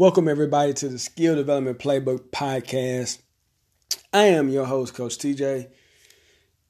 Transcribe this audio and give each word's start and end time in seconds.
Welcome, 0.00 0.28
everybody, 0.28 0.72
to 0.72 0.88
the 0.88 0.98
Skill 0.98 1.34
Development 1.34 1.78
Playbook 1.78 2.30
Podcast. 2.30 3.18
I 4.14 4.22
am 4.28 4.48
your 4.48 4.64
host, 4.64 4.94
Coach 4.94 5.18
TJ. 5.18 5.68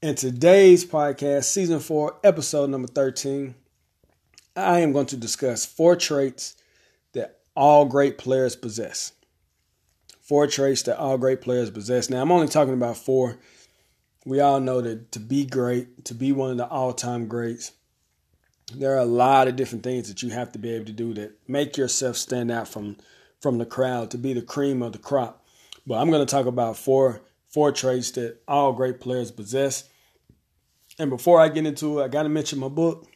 And 0.02 0.18
today's 0.18 0.84
podcast, 0.84 1.44
season 1.44 1.78
four, 1.78 2.18
episode 2.24 2.70
number 2.70 2.88
13, 2.88 3.54
I 4.56 4.80
am 4.80 4.90
going 4.90 5.06
to 5.06 5.16
discuss 5.16 5.64
four 5.64 5.94
traits 5.94 6.56
that 7.12 7.38
all 7.54 7.84
great 7.84 8.18
players 8.18 8.56
possess. 8.56 9.12
Four 10.20 10.48
traits 10.48 10.82
that 10.82 10.98
all 10.98 11.16
great 11.16 11.40
players 11.40 11.70
possess. 11.70 12.10
Now, 12.10 12.22
I'm 12.22 12.32
only 12.32 12.48
talking 12.48 12.74
about 12.74 12.96
four. 12.96 13.38
We 14.26 14.40
all 14.40 14.58
know 14.58 14.80
that 14.80 15.12
to 15.12 15.20
be 15.20 15.46
great, 15.46 16.04
to 16.06 16.14
be 16.14 16.32
one 16.32 16.50
of 16.50 16.56
the 16.56 16.66
all 16.66 16.92
time 16.92 17.28
greats, 17.28 17.70
there 18.74 18.94
are 18.94 18.98
a 18.98 19.04
lot 19.04 19.46
of 19.46 19.54
different 19.54 19.84
things 19.84 20.08
that 20.08 20.20
you 20.20 20.30
have 20.30 20.50
to 20.50 20.58
be 20.58 20.70
able 20.74 20.86
to 20.86 20.92
do 20.92 21.14
that 21.14 21.32
make 21.48 21.76
yourself 21.76 22.16
stand 22.16 22.50
out 22.50 22.66
from 22.68 22.96
from 23.40 23.58
the 23.58 23.66
crowd 23.66 24.10
to 24.10 24.18
be 24.18 24.32
the 24.32 24.42
cream 24.42 24.82
of 24.82 24.92
the 24.92 24.98
crop. 24.98 25.44
But 25.86 25.96
I'm 25.96 26.10
going 26.10 26.24
to 26.24 26.30
talk 26.30 26.46
about 26.46 26.76
four 26.76 27.22
four 27.48 27.72
traits 27.72 28.12
that 28.12 28.38
all 28.46 28.72
great 28.72 29.00
players 29.00 29.30
possess. 29.30 29.88
And 30.98 31.10
before 31.10 31.40
I 31.40 31.48
get 31.48 31.66
into 31.66 32.00
it, 32.00 32.04
I 32.04 32.08
got 32.08 32.24
to 32.24 32.28
mention 32.28 32.58
my 32.58 32.68
book. 32.68 33.06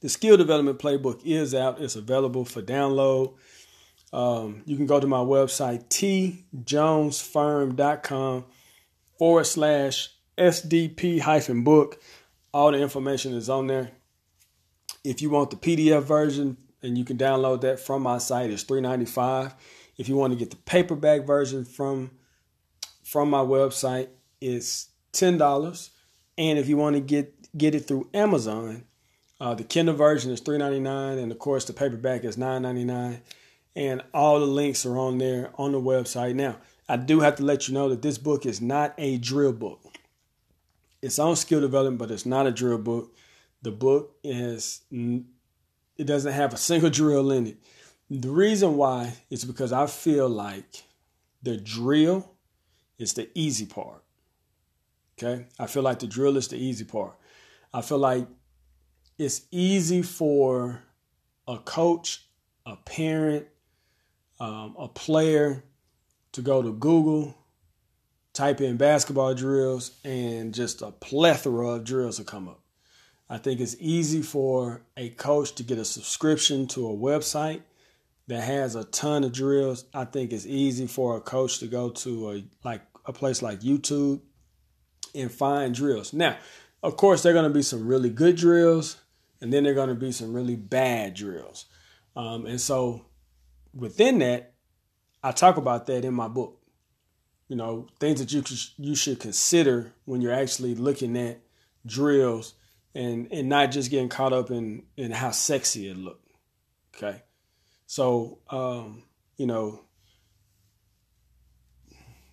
The 0.00 0.08
Skill 0.08 0.36
Development 0.36 0.78
Playbook 0.78 1.20
is 1.24 1.54
out. 1.54 1.80
It's 1.80 1.96
available 1.96 2.44
for 2.44 2.62
download. 2.62 3.34
Um, 4.12 4.62
you 4.64 4.76
can 4.76 4.86
go 4.86 5.00
to 5.00 5.06
my 5.06 5.18
website, 5.18 5.88
tjonesfirm.com 5.88 8.44
forward 9.18 9.44
slash 9.44 10.10
SDP 10.38 11.20
hyphen 11.20 11.64
book. 11.64 12.00
All 12.54 12.72
the 12.72 12.78
information 12.78 13.34
is 13.34 13.50
on 13.50 13.66
there. 13.66 13.90
If 15.02 15.20
you 15.22 15.30
want 15.30 15.50
the 15.50 15.56
PDF 15.56 16.04
version, 16.04 16.56
and 16.86 16.96
you 16.96 17.04
can 17.04 17.18
download 17.18 17.60
that 17.62 17.80
from 17.80 18.02
my 18.02 18.18
site. 18.18 18.50
It's 18.50 18.64
$3.95. 18.64 19.52
If 19.98 20.08
you 20.08 20.16
want 20.16 20.32
to 20.32 20.38
get 20.38 20.50
the 20.50 20.56
paperback 20.56 21.26
version 21.26 21.64
from 21.64 22.12
from 23.02 23.30
my 23.30 23.38
website, 23.38 24.08
it's 24.40 24.88
$10. 25.12 25.90
And 26.38 26.58
if 26.58 26.68
you 26.68 26.76
want 26.76 26.96
to 26.96 27.00
get 27.00 27.56
get 27.56 27.74
it 27.74 27.80
through 27.80 28.08
Amazon, 28.14 28.84
uh, 29.40 29.54
the 29.54 29.64
Kindle 29.64 29.94
version 29.94 30.30
is 30.30 30.40
$3.99, 30.40 31.22
and 31.22 31.32
of 31.32 31.38
course 31.38 31.64
the 31.64 31.72
paperback 31.72 32.24
is 32.24 32.36
$9.99. 32.36 33.20
And 33.74 34.02
all 34.14 34.40
the 34.40 34.46
links 34.46 34.86
are 34.86 34.98
on 34.98 35.18
there 35.18 35.50
on 35.58 35.72
the 35.72 35.80
website. 35.80 36.34
Now, 36.34 36.56
I 36.88 36.96
do 36.96 37.20
have 37.20 37.36
to 37.36 37.42
let 37.42 37.68
you 37.68 37.74
know 37.74 37.90
that 37.90 38.00
this 38.00 38.16
book 38.16 38.46
is 38.46 38.60
not 38.60 38.94
a 38.96 39.18
drill 39.18 39.52
book. 39.52 39.80
It's 41.02 41.18
on 41.18 41.36
skill 41.36 41.60
development, 41.60 41.98
but 41.98 42.10
it's 42.10 42.24
not 42.24 42.46
a 42.46 42.52
drill 42.52 42.78
book. 42.78 43.14
The 43.62 43.70
book 43.70 44.16
is 44.24 44.80
it 45.98 46.04
doesn't 46.04 46.32
have 46.32 46.52
a 46.52 46.56
single 46.56 46.90
drill 46.90 47.30
in 47.32 47.46
it. 47.46 47.56
The 48.10 48.30
reason 48.30 48.76
why 48.76 49.14
is 49.30 49.44
because 49.44 49.72
I 49.72 49.86
feel 49.86 50.28
like 50.28 50.84
the 51.42 51.56
drill 51.56 52.30
is 52.98 53.14
the 53.14 53.28
easy 53.34 53.66
part. 53.66 54.02
Okay? 55.18 55.46
I 55.58 55.66
feel 55.66 55.82
like 55.82 55.98
the 55.98 56.06
drill 56.06 56.36
is 56.36 56.48
the 56.48 56.56
easy 56.56 56.84
part. 56.84 57.16
I 57.72 57.82
feel 57.82 57.98
like 57.98 58.26
it's 59.18 59.42
easy 59.50 60.02
for 60.02 60.82
a 61.48 61.58
coach, 61.58 62.26
a 62.64 62.76
parent, 62.76 63.46
um, 64.38 64.74
a 64.78 64.88
player 64.88 65.64
to 66.32 66.42
go 66.42 66.62
to 66.62 66.72
Google, 66.72 67.34
type 68.34 68.60
in 68.60 68.76
basketball 68.76 69.34
drills, 69.34 69.92
and 70.04 70.52
just 70.54 70.82
a 70.82 70.90
plethora 70.90 71.68
of 71.68 71.84
drills 71.84 72.18
will 72.18 72.26
come 72.26 72.48
up. 72.48 72.60
I 73.28 73.38
think 73.38 73.60
it's 73.60 73.76
easy 73.80 74.22
for 74.22 74.82
a 74.96 75.10
coach 75.10 75.54
to 75.56 75.62
get 75.62 75.78
a 75.78 75.84
subscription 75.84 76.66
to 76.68 76.88
a 76.88 76.96
website 76.96 77.62
that 78.28 78.42
has 78.42 78.74
a 78.74 78.84
ton 78.84 79.24
of 79.24 79.32
drills. 79.32 79.84
I 79.92 80.04
think 80.04 80.32
it's 80.32 80.46
easy 80.46 80.86
for 80.86 81.16
a 81.16 81.20
coach 81.20 81.58
to 81.58 81.66
go 81.66 81.90
to 81.90 82.30
a 82.30 82.44
like 82.64 82.82
a 83.04 83.12
place 83.12 83.42
like 83.42 83.60
YouTube 83.60 84.20
and 85.14 85.30
find 85.30 85.74
drills. 85.74 86.12
Now, 86.12 86.36
of 86.82 86.96
course, 86.96 87.22
there 87.22 87.32
are 87.32 87.34
going 87.34 87.50
to 87.50 87.54
be 87.54 87.62
some 87.62 87.86
really 87.86 88.10
good 88.10 88.36
drills, 88.36 88.96
and 89.40 89.52
then 89.52 89.64
there 89.64 89.72
are 89.72 89.76
going 89.76 89.88
to 89.88 89.94
be 89.94 90.12
some 90.12 90.32
really 90.32 90.56
bad 90.56 91.14
drills. 91.14 91.66
Um, 92.14 92.46
and 92.46 92.60
so, 92.60 93.06
within 93.74 94.18
that, 94.20 94.54
I 95.22 95.32
talk 95.32 95.56
about 95.56 95.86
that 95.86 96.04
in 96.04 96.14
my 96.14 96.28
book. 96.28 96.60
You 97.48 97.56
know, 97.56 97.88
things 97.98 98.20
that 98.20 98.32
you 98.32 98.42
you 98.76 98.94
should 98.94 99.18
consider 99.18 99.92
when 100.04 100.20
you're 100.20 100.32
actually 100.32 100.74
looking 100.74 101.16
at 101.16 101.40
drills 101.84 102.54
and 102.96 103.28
and 103.30 103.48
not 103.48 103.70
just 103.70 103.90
getting 103.90 104.08
caught 104.08 104.32
up 104.32 104.50
in 104.50 104.82
in 104.96 105.10
how 105.10 105.30
sexy 105.30 105.88
it 105.88 105.96
looked. 105.96 106.28
Okay, 106.96 107.22
so 107.86 108.38
um, 108.48 109.02
you 109.36 109.46
know, 109.46 109.82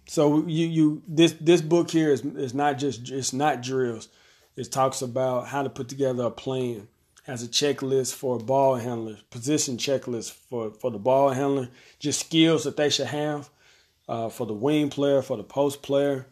so 0.08 0.48
you 0.48 0.68
you 0.68 1.04
this 1.08 1.34
this 1.34 1.62
book 1.62 1.92
here 1.92 2.12
is 2.12 2.22
is 2.22 2.54
not 2.54 2.78
just 2.78 3.10
it's 3.10 3.34
not 3.34 3.62
drills. 3.62 4.08
It 4.56 4.72
talks 4.72 5.02
about 5.02 5.48
how 5.48 5.64
to 5.64 5.70
put 5.70 5.90
together 5.90 6.24
a 6.24 6.32
plan. 6.32 6.88
Has 7.24 7.42
a 7.42 7.48
checklist 7.48 8.14
for 8.16 8.38
ball 8.38 8.76
handlers, 8.76 9.22
position 9.30 9.78
checklist 9.78 10.32
for 10.32 10.72
for 10.72 10.92
the 10.92 11.00
ball 11.00 11.30
handler, 11.30 11.70
just 12.00 12.20
skills 12.20 12.64
that 12.64 12.78
they 12.78 12.90
should 12.90 13.08
have 13.08 13.50
uh, 14.08 14.30
for 14.30 14.46
the 14.46 14.54
wing 14.54 14.90
player, 14.90 15.22
for 15.22 15.38
the 15.38 15.44
post 15.44 15.82
player. 15.82 16.26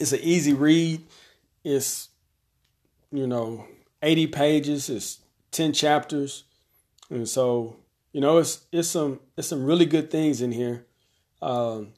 It's 0.00 0.12
an 0.12 0.20
easy 0.22 0.52
read. 0.54 1.02
It's 1.62 2.08
you 3.12 3.26
know, 3.26 3.66
80 4.02 4.26
pages, 4.28 4.88
it's 4.88 5.20
10 5.52 5.72
chapters. 5.72 6.44
And 7.10 7.28
so, 7.28 7.76
you 8.12 8.20
know, 8.20 8.38
it's 8.38 8.64
it's 8.72 8.88
some 8.88 9.20
it's 9.36 9.48
some 9.48 9.64
really 9.64 9.86
good 9.86 10.10
things 10.10 10.40
in 10.40 10.52
here. 10.52 10.86
Um, 11.40 11.92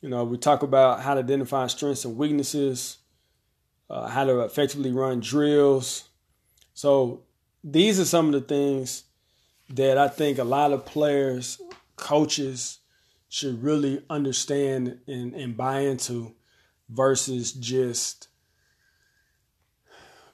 you 0.00 0.08
know, 0.08 0.24
we 0.24 0.36
talk 0.36 0.62
about 0.62 1.00
how 1.00 1.14
to 1.14 1.20
identify 1.20 1.66
strengths 1.68 2.04
and 2.04 2.16
weaknesses, 2.16 2.98
uh, 3.88 4.08
how 4.08 4.24
to 4.24 4.40
effectively 4.40 4.92
run 4.92 5.20
drills. 5.20 6.08
So 6.74 7.22
these 7.62 7.98
are 7.98 8.04
some 8.04 8.26
of 8.26 8.32
the 8.32 8.40
things 8.40 9.04
that 9.70 9.98
I 9.98 10.08
think 10.08 10.38
a 10.38 10.44
lot 10.44 10.72
of 10.72 10.86
players, 10.86 11.60
coaches 11.96 12.78
should 13.28 13.62
really 13.62 14.02
understand 14.08 15.00
and, 15.06 15.34
and 15.34 15.56
buy 15.56 15.80
into 15.80 16.34
versus 16.88 17.52
just 17.52 18.28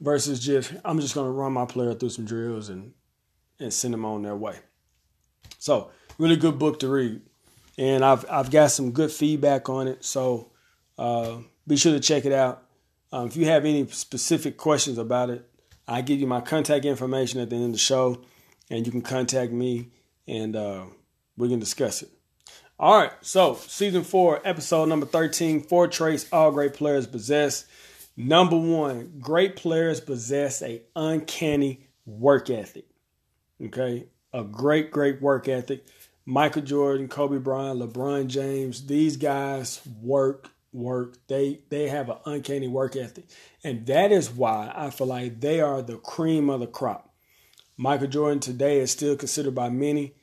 versus 0.03 0.41
just 0.41 0.75
I'm 0.85 1.01
just 1.01 1.15
gonna 1.15 1.31
run 1.31 1.53
my 1.53 1.65
player 1.65 1.95
through 1.95 2.11
some 2.11 2.27
drills 2.27 2.69
and 2.69 2.93
and 3.59 3.73
send 3.73 3.95
them 3.95 4.05
on 4.05 4.23
their 4.23 4.37
way. 4.37 4.59
So 5.59 5.91
really 6.19 6.37
good 6.37 6.59
book 6.59 6.81
to 6.81 6.89
read, 6.89 7.23
and 7.79 8.05
I've 8.05 8.27
I've 8.31 8.51
got 8.51 8.73
some 8.73 8.91
good 8.91 9.11
feedback 9.11 9.69
on 9.69 9.89
it. 9.89 10.05
So 10.05 10.51
uh, 10.99 11.39
be 11.67 11.77
sure 11.77 11.93
to 11.93 12.01
check 12.01 12.25
it 12.25 12.33
out. 12.33 12.65
Um, 13.13 13.29
if 13.29 13.37
you 13.37 13.47
have 13.47 13.65
any 13.65 13.87
specific 13.87 14.57
questions 14.57 14.99
about 14.99 15.31
it, 15.31 15.49
I 15.87 16.03
give 16.03 16.19
you 16.19 16.27
my 16.27 16.41
contact 16.41 16.85
information 16.85 17.41
at 17.41 17.51
the 17.51 17.57
end 17.57 17.67
of 17.67 17.73
the 17.73 17.79
show, 17.79 18.23
and 18.71 18.85
you 18.85 18.91
can 18.91 19.03
contact 19.03 19.53
me, 19.53 19.91
and 20.27 20.57
uh, 20.57 20.85
we 21.37 21.49
can 21.49 21.61
discuss 21.61 22.03
it. 22.03 22.11
All 22.79 22.99
right, 22.99 23.13
so 23.21 23.55
season 23.55 24.03
four, 24.03 24.41
episode 24.45 24.89
number 24.89 25.07
13, 25.07 25.63
four 25.63 25.87
traits 25.87 26.27
all 26.33 26.51
great 26.51 26.75
players 26.75 27.07
possess. 27.07 27.67
Number 28.17 28.59
one, 28.59 29.15
great 29.21 29.57
players 29.57 30.01
possess 30.01 30.63
a 30.63 30.83
uncanny 30.95 31.87
work 32.05 32.51
ethic. 32.51 32.85
Okay, 33.65 34.07
a 34.33 34.45
great, 34.45 34.91
great 34.91 35.23
work 35.23 35.49
ethic. 35.49 35.87
Michael 36.25 36.63
Jordan, 36.63 37.09
Kobe 37.09 37.39
Bryant, 37.39 37.81
LeBron 37.81 38.29
James, 38.29 38.87
these 38.87 39.17
guys 39.17 39.81
work, 40.01 40.51
work. 40.73 41.17
They 41.27 41.61
they 41.69 41.89
have 41.89 42.11
an 42.11 42.19
uncanny 42.27 42.69
work 42.69 42.97
ethic. 42.97 43.25
And 43.65 43.87
that 43.87 44.13
is 44.13 44.31
why 44.31 44.73
I 44.75 44.91
feel 44.91 45.07
like 45.09 45.41
they 45.41 45.61
are 45.61 45.83
the 45.83 45.97
cream 45.97 46.51
of 46.51 46.61
the 46.61 46.67
crop. 46.67 47.13
Michael 47.77 48.09
Jordan 48.09 48.41
today 48.41 48.79
is 48.81 48.91
still 48.91 49.17
considered 49.17 49.55
by 49.55 49.71
many, 49.71 50.15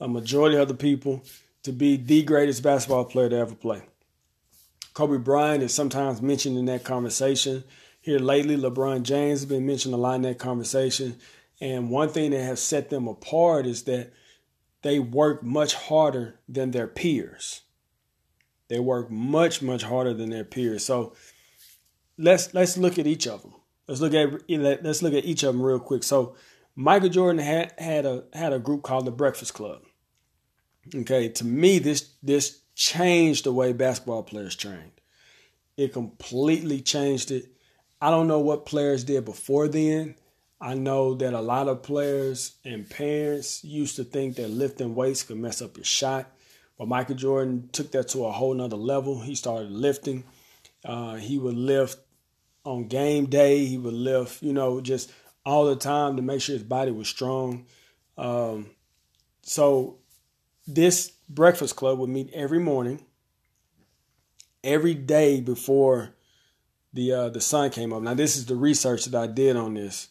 a 0.00 0.08
majority 0.08 0.56
of 0.56 0.68
the 0.68 0.74
people, 0.74 1.22
to 1.62 1.72
be 1.72 1.96
the 1.96 2.22
greatest 2.22 2.62
basketball 2.62 3.04
player 3.04 3.28
to 3.28 3.36
ever 3.36 3.54
play. 3.54 3.82
Kobe 4.94 5.18
Bryant 5.18 5.62
is 5.62 5.74
sometimes 5.74 6.22
mentioned 6.22 6.56
in 6.56 6.66
that 6.66 6.84
conversation. 6.84 7.64
Here 8.00 8.18
lately, 8.18 8.56
LeBron 8.56 9.02
James 9.02 9.40
has 9.40 9.46
been 9.46 9.66
mentioned 9.66 9.94
a 9.94 9.98
lot 9.98 10.14
in 10.14 10.22
that 10.22 10.38
conversation. 10.38 11.16
And 11.60 11.90
one 11.90 12.08
thing 12.08 12.30
that 12.30 12.42
has 12.42 12.62
set 12.62 12.90
them 12.90 13.08
apart 13.08 13.66
is 13.66 13.82
that 13.84 14.12
they 14.82 14.98
work 14.98 15.42
much 15.42 15.74
harder 15.74 16.38
than 16.48 16.70
their 16.70 16.86
peers. 16.86 17.62
They 18.68 18.78
work 18.78 19.10
much, 19.10 19.62
much 19.62 19.82
harder 19.82 20.14
than 20.14 20.30
their 20.30 20.44
peers. 20.44 20.84
So 20.84 21.14
let's 22.16 22.54
let's 22.54 22.76
look 22.76 22.98
at 22.98 23.06
each 23.06 23.26
of 23.26 23.42
them. 23.42 23.54
Let's 23.88 24.00
look 24.00 24.14
at 24.14 24.48
let's 24.48 25.02
look 25.02 25.14
at 25.14 25.24
each 25.24 25.42
of 25.42 25.54
them 25.54 25.62
real 25.62 25.80
quick. 25.80 26.02
So 26.02 26.36
Michael 26.76 27.08
Jordan 27.08 27.42
had 27.42 27.72
had 27.78 28.06
a 28.06 28.24
had 28.32 28.52
a 28.52 28.58
group 28.58 28.82
called 28.82 29.06
the 29.06 29.10
Breakfast 29.10 29.54
Club. 29.54 29.82
Okay, 30.94 31.28
to 31.30 31.44
me 31.44 31.78
this 31.78 32.10
this 32.22 32.60
changed 32.74 33.44
the 33.44 33.52
way 33.52 33.72
basketball 33.72 34.22
players 34.22 34.54
trained. 34.54 34.92
It 35.76 35.92
completely 35.92 36.80
changed 36.80 37.30
it. 37.30 37.46
I 38.00 38.10
don't 38.10 38.28
know 38.28 38.40
what 38.40 38.66
players 38.66 39.04
did 39.04 39.24
before 39.24 39.68
then. 39.68 40.16
I 40.60 40.74
know 40.74 41.14
that 41.14 41.34
a 41.34 41.40
lot 41.40 41.68
of 41.68 41.82
players 41.82 42.54
and 42.64 42.88
parents 42.88 43.64
used 43.64 43.96
to 43.96 44.04
think 44.04 44.36
that 44.36 44.48
lifting 44.48 44.94
weights 44.94 45.22
could 45.22 45.36
mess 45.36 45.60
up 45.60 45.76
your 45.76 45.84
shot. 45.84 46.30
But 46.78 46.88
Michael 46.88 47.16
Jordan 47.16 47.68
took 47.72 47.92
that 47.92 48.08
to 48.08 48.24
a 48.24 48.32
whole 48.32 48.54
nother 48.54 48.76
level. 48.76 49.20
He 49.20 49.34
started 49.34 49.70
lifting. 49.70 50.24
Uh, 50.84 51.14
he 51.14 51.38
would 51.38 51.56
lift 51.56 51.98
on 52.64 52.88
game 52.88 53.26
day. 53.26 53.64
He 53.64 53.78
would 53.78 53.94
lift, 53.94 54.42
you 54.42 54.52
know, 54.52 54.80
just 54.80 55.12
all 55.44 55.66
the 55.66 55.76
time 55.76 56.16
to 56.16 56.22
make 56.22 56.40
sure 56.40 56.54
his 56.54 56.62
body 56.62 56.90
was 56.90 57.08
strong. 57.08 57.66
Um, 58.16 58.70
so 59.42 59.98
this 60.66 61.12
breakfast 61.28 61.76
club 61.76 61.98
would 61.98 62.10
meet 62.10 62.30
every 62.32 62.58
morning, 62.58 63.04
every 64.62 64.94
day 64.94 65.40
before 65.40 66.14
the 66.92 67.12
uh, 67.12 67.28
the 67.28 67.40
sun 67.40 67.70
came 67.70 67.92
up. 67.92 68.02
Now 68.02 68.14
this 68.14 68.36
is 68.36 68.46
the 68.46 68.56
research 68.56 69.04
that 69.06 69.20
I 69.20 69.26
did 69.26 69.56
on 69.56 69.74
this, 69.74 70.08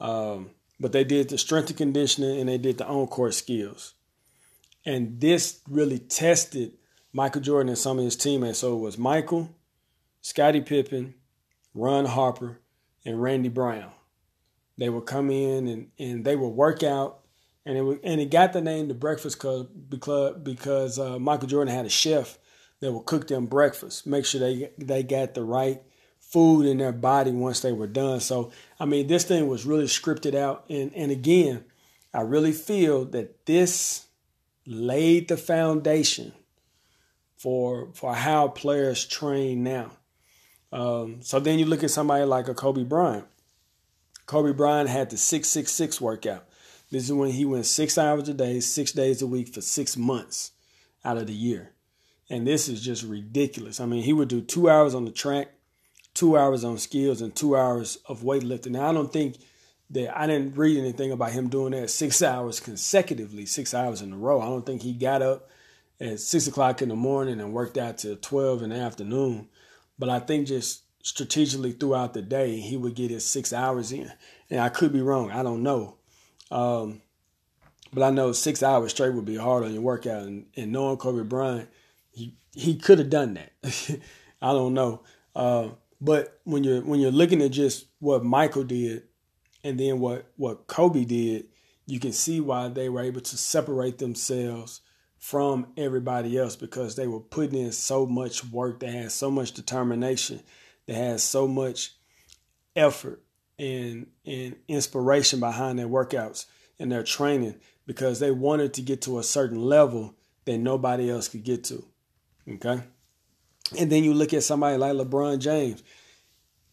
um, 0.00 0.50
but 0.80 0.92
they 0.92 1.04
did 1.04 1.28
the 1.28 1.38
strength 1.38 1.68
and 1.68 1.76
conditioning 1.76 2.40
and 2.40 2.48
they 2.48 2.58
did 2.58 2.78
the 2.78 2.86
on 2.86 3.06
court 3.06 3.34
skills, 3.34 3.94
and 4.84 5.20
this 5.20 5.60
really 5.68 5.98
tested 5.98 6.72
Michael 7.12 7.40
Jordan 7.40 7.70
and 7.70 7.78
some 7.78 7.98
of 7.98 8.04
his 8.04 8.16
teammates. 8.16 8.58
So 8.58 8.76
it 8.76 8.80
was 8.80 8.98
Michael, 8.98 9.54
Scottie 10.20 10.60
Pippen, 10.60 11.14
Ron 11.74 12.04
Harper, 12.04 12.60
and 13.04 13.22
Randy 13.22 13.48
Brown. 13.48 13.90
They 14.76 14.90
would 14.90 15.06
come 15.06 15.30
in 15.30 15.68
and, 15.68 15.90
and 15.98 16.24
they 16.24 16.36
would 16.36 16.48
work 16.48 16.82
out 16.82 17.20
and 17.66 17.76
it 17.76 17.82
was, 17.82 17.98
and 18.04 18.20
it 18.20 18.30
got 18.30 18.52
the 18.52 18.60
name 18.62 18.86
the 18.86 18.94
Breakfast 18.94 19.40
Club 19.40 20.44
because 20.44 20.98
uh, 20.98 21.18
Michael 21.18 21.48
Jordan 21.48 21.74
had 21.74 21.84
a 21.84 21.90
chef 21.90 22.38
that 22.80 22.92
would 22.92 23.06
cook 23.06 23.26
them 23.26 23.46
breakfast, 23.46 24.06
make 24.06 24.24
sure 24.24 24.40
they 24.40 24.70
they 24.78 25.02
got 25.02 25.34
the 25.34 25.42
right 25.42 25.82
food 26.20 26.66
in 26.66 26.78
their 26.78 26.92
body 26.92 27.32
once 27.32 27.60
they 27.60 27.72
were 27.72 27.88
done. 27.88 28.20
So 28.20 28.52
I 28.78 28.84
mean, 28.84 29.08
this 29.08 29.24
thing 29.24 29.48
was 29.48 29.66
really 29.66 29.86
scripted 29.86 30.36
out, 30.36 30.64
and 30.70 30.94
and 30.94 31.10
again, 31.10 31.64
I 32.14 32.20
really 32.20 32.52
feel 32.52 33.04
that 33.06 33.44
this 33.46 34.06
laid 34.64 35.26
the 35.28 35.36
foundation 35.36 36.32
for 37.36 37.90
for 37.94 38.14
how 38.14 38.46
players 38.46 39.04
train 39.04 39.64
now. 39.64 39.90
Um, 40.72 41.20
so 41.20 41.40
then 41.40 41.58
you 41.58 41.66
look 41.66 41.82
at 41.82 41.90
somebody 41.90 42.24
like 42.24 42.46
a 42.46 42.54
Kobe 42.54 42.84
Bryant. 42.84 43.26
Kobe 44.26 44.52
Bryant 44.52 44.88
had 44.88 45.10
the 45.10 45.16
six 45.16 45.48
six 45.48 45.72
six 45.72 46.00
workout. 46.00 46.45
This 46.90 47.04
is 47.04 47.12
when 47.12 47.30
he 47.30 47.44
went 47.44 47.66
six 47.66 47.98
hours 47.98 48.28
a 48.28 48.34
day, 48.34 48.60
six 48.60 48.92
days 48.92 49.20
a 49.20 49.26
week 49.26 49.48
for 49.52 49.60
six 49.60 49.96
months 49.96 50.52
out 51.04 51.16
of 51.16 51.26
the 51.26 51.32
year. 51.32 51.72
And 52.30 52.46
this 52.46 52.68
is 52.68 52.82
just 52.82 53.02
ridiculous. 53.04 53.80
I 53.80 53.86
mean, 53.86 54.02
he 54.02 54.12
would 54.12 54.28
do 54.28 54.40
two 54.40 54.68
hours 54.68 54.94
on 54.94 55.04
the 55.04 55.10
track, 55.10 55.52
two 56.14 56.36
hours 56.36 56.64
on 56.64 56.78
skills, 56.78 57.20
and 57.20 57.34
two 57.34 57.56
hours 57.56 57.98
of 58.06 58.22
weightlifting. 58.22 58.72
Now, 58.72 58.88
I 58.88 58.92
don't 58.92 59.12
think 59.12 59.36
that 59.90 60.18
I 60.18 60.26
didn't 60.26 60.56
read 60.56 60.78
anything 60.78 61.12
about 61.12 61.32
him 61.32 61.48
doing 61.48 61.72
that 61.72 61.90
six 61.90 62.22
hours 62.22 62.58
consecutively, 62.58 63.46
six 63.46 63.74
hours 63.74 64.02
in 64.02 64.12
a 64.12 64.16
row. 64.16 64.40
I 64.40 64.46
don't 64.46 64.66
think 64.66 64.82
he 64.82 64.92
got 64.92 65.22
up 65.22 65.48
at 66.00 66.20
six 66.20 66.46
o'clock 66.46 66.82
in 66.82 66.88
the 66.88 66.96
morning 66.96 67.40
and 67.40 67.52
worked 67.52 67.78
out 67.78 67.98
till 67.98 68.16
12 68.16 68.62
in 68.62 68.70
the 68.70 68.76
afternoon. 68.76 69.48
But 69.98 70.08
I 70.08 70.18
think 70.18 70.48
just 70.48 70.82
strategically 71.02 71.72
throughout 71.72 72.14
the 72.14 72.22
day, 72.22 72.58
he 72.58 72.76
would 72.76 72.94
get 72.94 73.10
his 73.10 73.24
six 73.24 73.52
hours 73.52 73.92
in. 73.92 74.12
And 74.50 74.60
I 74.60 74.68
could 74.68 74.92
be 74.92 75.00
wrong. 75.00 75.30
I 75.30 75.42
don't 75.42 75.62
know. 75.62 75.95
Um, 76.50 77.02
but 77.92 78.02
I 78.02 78.10
know 78.10 78.32
six 78.32 78.62
hours 78.62 78.90
straight 78.90 79.14
would 79.14 79.24
be 79.24 79.36
hard 79.36 79.64
on 79.64 79.72
your 79.72 79.82
workout. 79.82 80.22
And, 80.22 80.46
and 80.56 80.72
knowing 80.72 80.96
Kobe 80.96 81.22
Bryant, 81.22 81.68
he 82.10 82.36
he 82.52 82.76
could 82.76 82.98
have 82.98 83.10
done 83.10 83.34
that. 83.34 83.52
I 84.42 84.52
don't 84.52 84.74
know. 84.74 85.02
Uh, 85.34 85.70
but 86.00 86.40
when 86.44 86.64
you're 86.64 86.82
when 86.82 87.00
you're 87.00 87.10
looking 87.10 87.42
at 87.42 87.52
just 87.52 87.86
what 88.00 88.24
Michael 88.24 88.64
did, 88.64 89.04
and 89.64 89.78
then 89.78 90.00
what 90.00 90.30
what 90.36 90.66
Kobe 90.66 91.04
did, 91.04 91.46
you 91.86 92.00
can 92.00 92.12
see 92.12 92.40
why 92.40 92.68
they 92.68 92.88
were 92.88 93.02
able 93.02 93.20
to 93.20 93.36
separate 93.36 93.98
themselves 93.98 94.80
from 95.18 95.68
everybody 95.76 96.38
else 96.38 96.54
because 96.54 96.94
they 96.94 97.06
were 97.06 97.20
putting 97.20 97.58
in 97.58 97.72
so 97.72 98.06
much 98.06 98.44
work. 98.44 98.80
They 98.80 98.90
had 98.90 99.12
so 99.12 99.30
much 99.30 99.52
determination. 99.52 100.40
They 100.86 100.94
had 100.94 101.20
so 101.20 101.48
much 101.48 101.94
effort 102.76 103.22
and 103.58 104.06
and 104.24 104.56
inspiration 104.68 105.40
behind 105.40 105.78
their 105.78 105.88
workouts 105.88 106.46
and 106.78 106.90
their 106.90 107.02
training 107.02 107.56
because 107.86 108.20
they 108.20 108.30
wanted 108.30 108.74
to 108.74 108.82
get 108.82 109.02
to 109.02 109.18
a 109.18 109.22
certain 109.22 109.62
level 109.62 110.14
that 110.44 110.58
nobody 110.58 111.10
else 111.10 111.28
could 111.28 111.44
get 111.44 111.64
to. 111.64 111.84
Okay? 112.48 112.82
And 113.78 113.90
then 113.90 114.04
you 114.04 114.14
look 114.14 114.32
at 114.32 114.42
somebody 114.42 114.76
like 114.76 114.92
LeBron 114.92 115.38
James. 115.38 115.82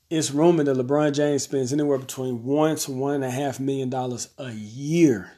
It's 0.10 0.32
rumored 0.32 0.68
that 0.68 0.78
LeBron 0.78 1.14
James 1.14 1.44
spends 1.44 1.74
anywhere 1.74 1.98
between 1.98 2.44
one 2.44 2.76
to 2.78 2.92
one 2.92 3.16
and 3.16 3.24
a 3.24 3.32
half 3.32 3.60
million 3.60 3.90
dollars 3.90 4.30
a 4.38 4.52
year 4.52 5.32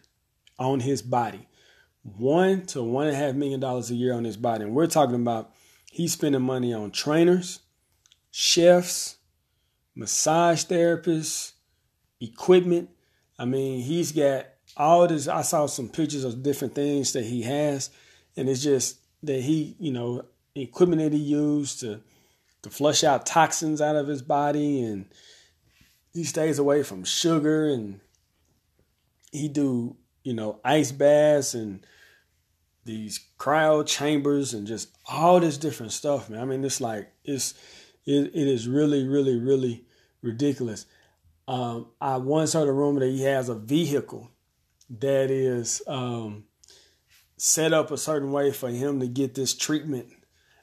on 0.59 0.81
his 0.81 1.01
body. 1.01 1.47
One 2.03 2.65
to 2.67 2.83
one 2.83 3.07
and 3.07 3.15
a 3.15 3.19
half 3.19 3.35
million 3.35 3.59
dollars 3.59 3.89
a 3.89 3.95
year 3.95 4.13
on 4.13 4.25
his 4.25 4.37
body. 4.37 4.65
And 4.65 4.75
we're 4.75 4.87
talking 4.87 5.15
about 5.15 5.53
he's 5.91 6.13
spending 6.13 6.41
money 6.41 6.73
on 6.73 6.91
trainers, 6.91 7.61
chefs, 8.31 9.15
massage 9.95 10.65
therapists, 10.65 11.53
equipment. 12.19 12.89
I 13.39 13.45
mean, 13.45 13.81
he's 13.81 14.11
got 14.11 14.47
all 14.77 15.07
this. 15.07 15.27
I 15.27 15.41
saw 15.41 15.65
some 15.65 15.89
pictures 15.89 16.23
of 16.23 16.43
different 16.43 16.75
things 16.75 17.13
that 17.13 17.25
he 17.25 17.43
has, 17.43 17.89
and 18.35 18.49
it's 18.49 18.63
just 18.63 18.97
that 19.23 19.41
he, 19.41 19.75
you 19.79 19.91
know, 19.91 20.25
equipment 20.55 21.01
that 21.01 21.13
he 21.13 21.23
used 21.23 21.79
to 21.81 22.01
to 22.61 22.69
flush 22.69 23.03
out 23.03 23.25
toxins 23.27 23.81
out 23.81 23.95
of 23.95 24.07
his 24.07 24.21
body, 24.21 24.81
and 24.81 25.05
he 26.13 26.23
stays 26.23 26.59
away 26.59 26.83
from 26.83 27.03
sugar, 27.03 27.67
and 27.67 27.99
he 29.31 29.47
do, 29.47 29.95
you 30.23 30.33
know, 30.33 30.59
ice 30.63 30.91
baths 30.91 31.53
and 31.53 31.85
these 32.85 33.19
cryo 33.39 33.85
chambers 33.85 34.53
and 34.53 34.67
just 34.67 34.95
all 35.07 35.39
this 35.39 35.57
different 35.57 35.91
stuff, 35.91 36.29
man. 36.29 36.39
I 36.39 36.45
mean, 36.45 36.63
it's 36.63 36.79
like 36.79 37.11
it's 37.23 37.53
it, 38.05 38.31
it 38.33 38.47
is 38.47 38.67
really, 38.67 39.07
really, 39.07 39.37
really 39.37 39.85
ridiculous. 40.21 40.85
Um, 41.47 41.87
I 42.01 42.17
once 42.17 42.53
heard 42.53 42.67
a 42.67 42.71
rumor 42.71 43.01
that 43.01 43.11
he 43.11 43.23
has 43.23 43.49
a 43.49 43.55
vehicle 43.55 44.31
that 44.99 45.31
is 45.31 45.81
um, 45.87 46.45
set 47.37 47.73
up 47.73 47.91
a 47.91 47.97
certain 47.97 48.31
way 48.31 48.51
for 48.51 48.69
him 48.69 48.99
to 48.99 49.07
get 49.07 49.35
this 49.35 49.53
treatment. 49.53 50.07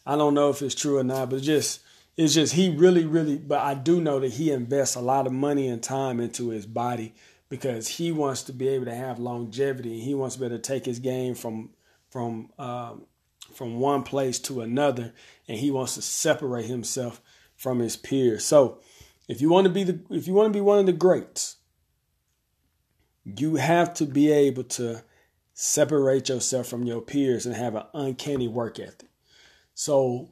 I 0.05 0.16
don't 0.16 0.35
know 0.35 0.50
if 0.50 0.62
it's 0.62 0.75
true 0.75 0.99
or 0.99 1.05
not, 1.05 1.31
but 1.31 1.43
just 1.43 1.81
it's 2.16 2.35
just 2.35 2.55
he 2.55 2.71
really, 2.71 3.05
really. 3.05 3.38
But 3.38 3.61
I 3.61 3.75
do 3.75 4.00
know 4.00 4.21
that 4.21 4.33
he 4.33 4.50
invests 4.50 4.97
a 4.97 5.00
lot 5.00 5.26
of 5.26 5.33
money 5.33 5.69
and 5.69 5.83
time 5.83 6.21
into 6.21 6.50
his 6.50 6.66
body 6.66 7.14
because 7.49 7.87
he 7.87 8.11
wants 8.11 8.43
to 8.45 8.52
be 8.52 8.69
able 8.69 8.87
to 8.87 8.95
have 8.95 9.19
longevity. 9.19 10.00
He 10.00 10.14
wants 10.14 10.35
to 10.35 10.40
be 10.40 10.47
able 10.47 10.57
to 10.57 10.62
take 10.62 10.85
his 10.85 10.99
game 10.99 11.35
from 11.35 11.71
from 12.11 12.50
um, 12.59 13.07
from 13.55 13.78
one 13.78 14.02
place 14.02 14.38
to 14.40 14.61
another, 14.61 15.12
and 15.47 15.59
he 15.59 15.71
wants 15.71 15.95
to 15.95 16.02
separate 16.02 16.66
himself 16.66 17.21
from 17.62 17.78
his 17.78 17.97
peers. 17.97 18.45
So 18.45 18.81
if 19.28 19.40
you 19.40 19.49
want 19.49 19.69
to 19.69 19.73
be 19.73 19.85
the 19.85 20.00
if 20.11 20.26
you 20.26 20.35
want 20.35 20.52
to 20.52 20.52
be 20.52 20.61
one 20.61 20.81
of 20.81 20.87
the 20.87 20.92
greats, 20.92 21.59
you 23.25 23.54
have 23.54 23.95
to 23.95 24.04
be 24.04 24.33
able 24.33 24.64
to 24.64 25.04
separate 25.54 26.28
yourself 26.28 26.66
from 26.66 26.83
your 26.83 27.00
peers 27.00 27.47
and 27.47 27.54
have 27.54 27.76
an 27.76 27.85
uncanny 27.95 28.49
work 28.49 28.81
ethic. 28.81 29.09
So 29.75 30.31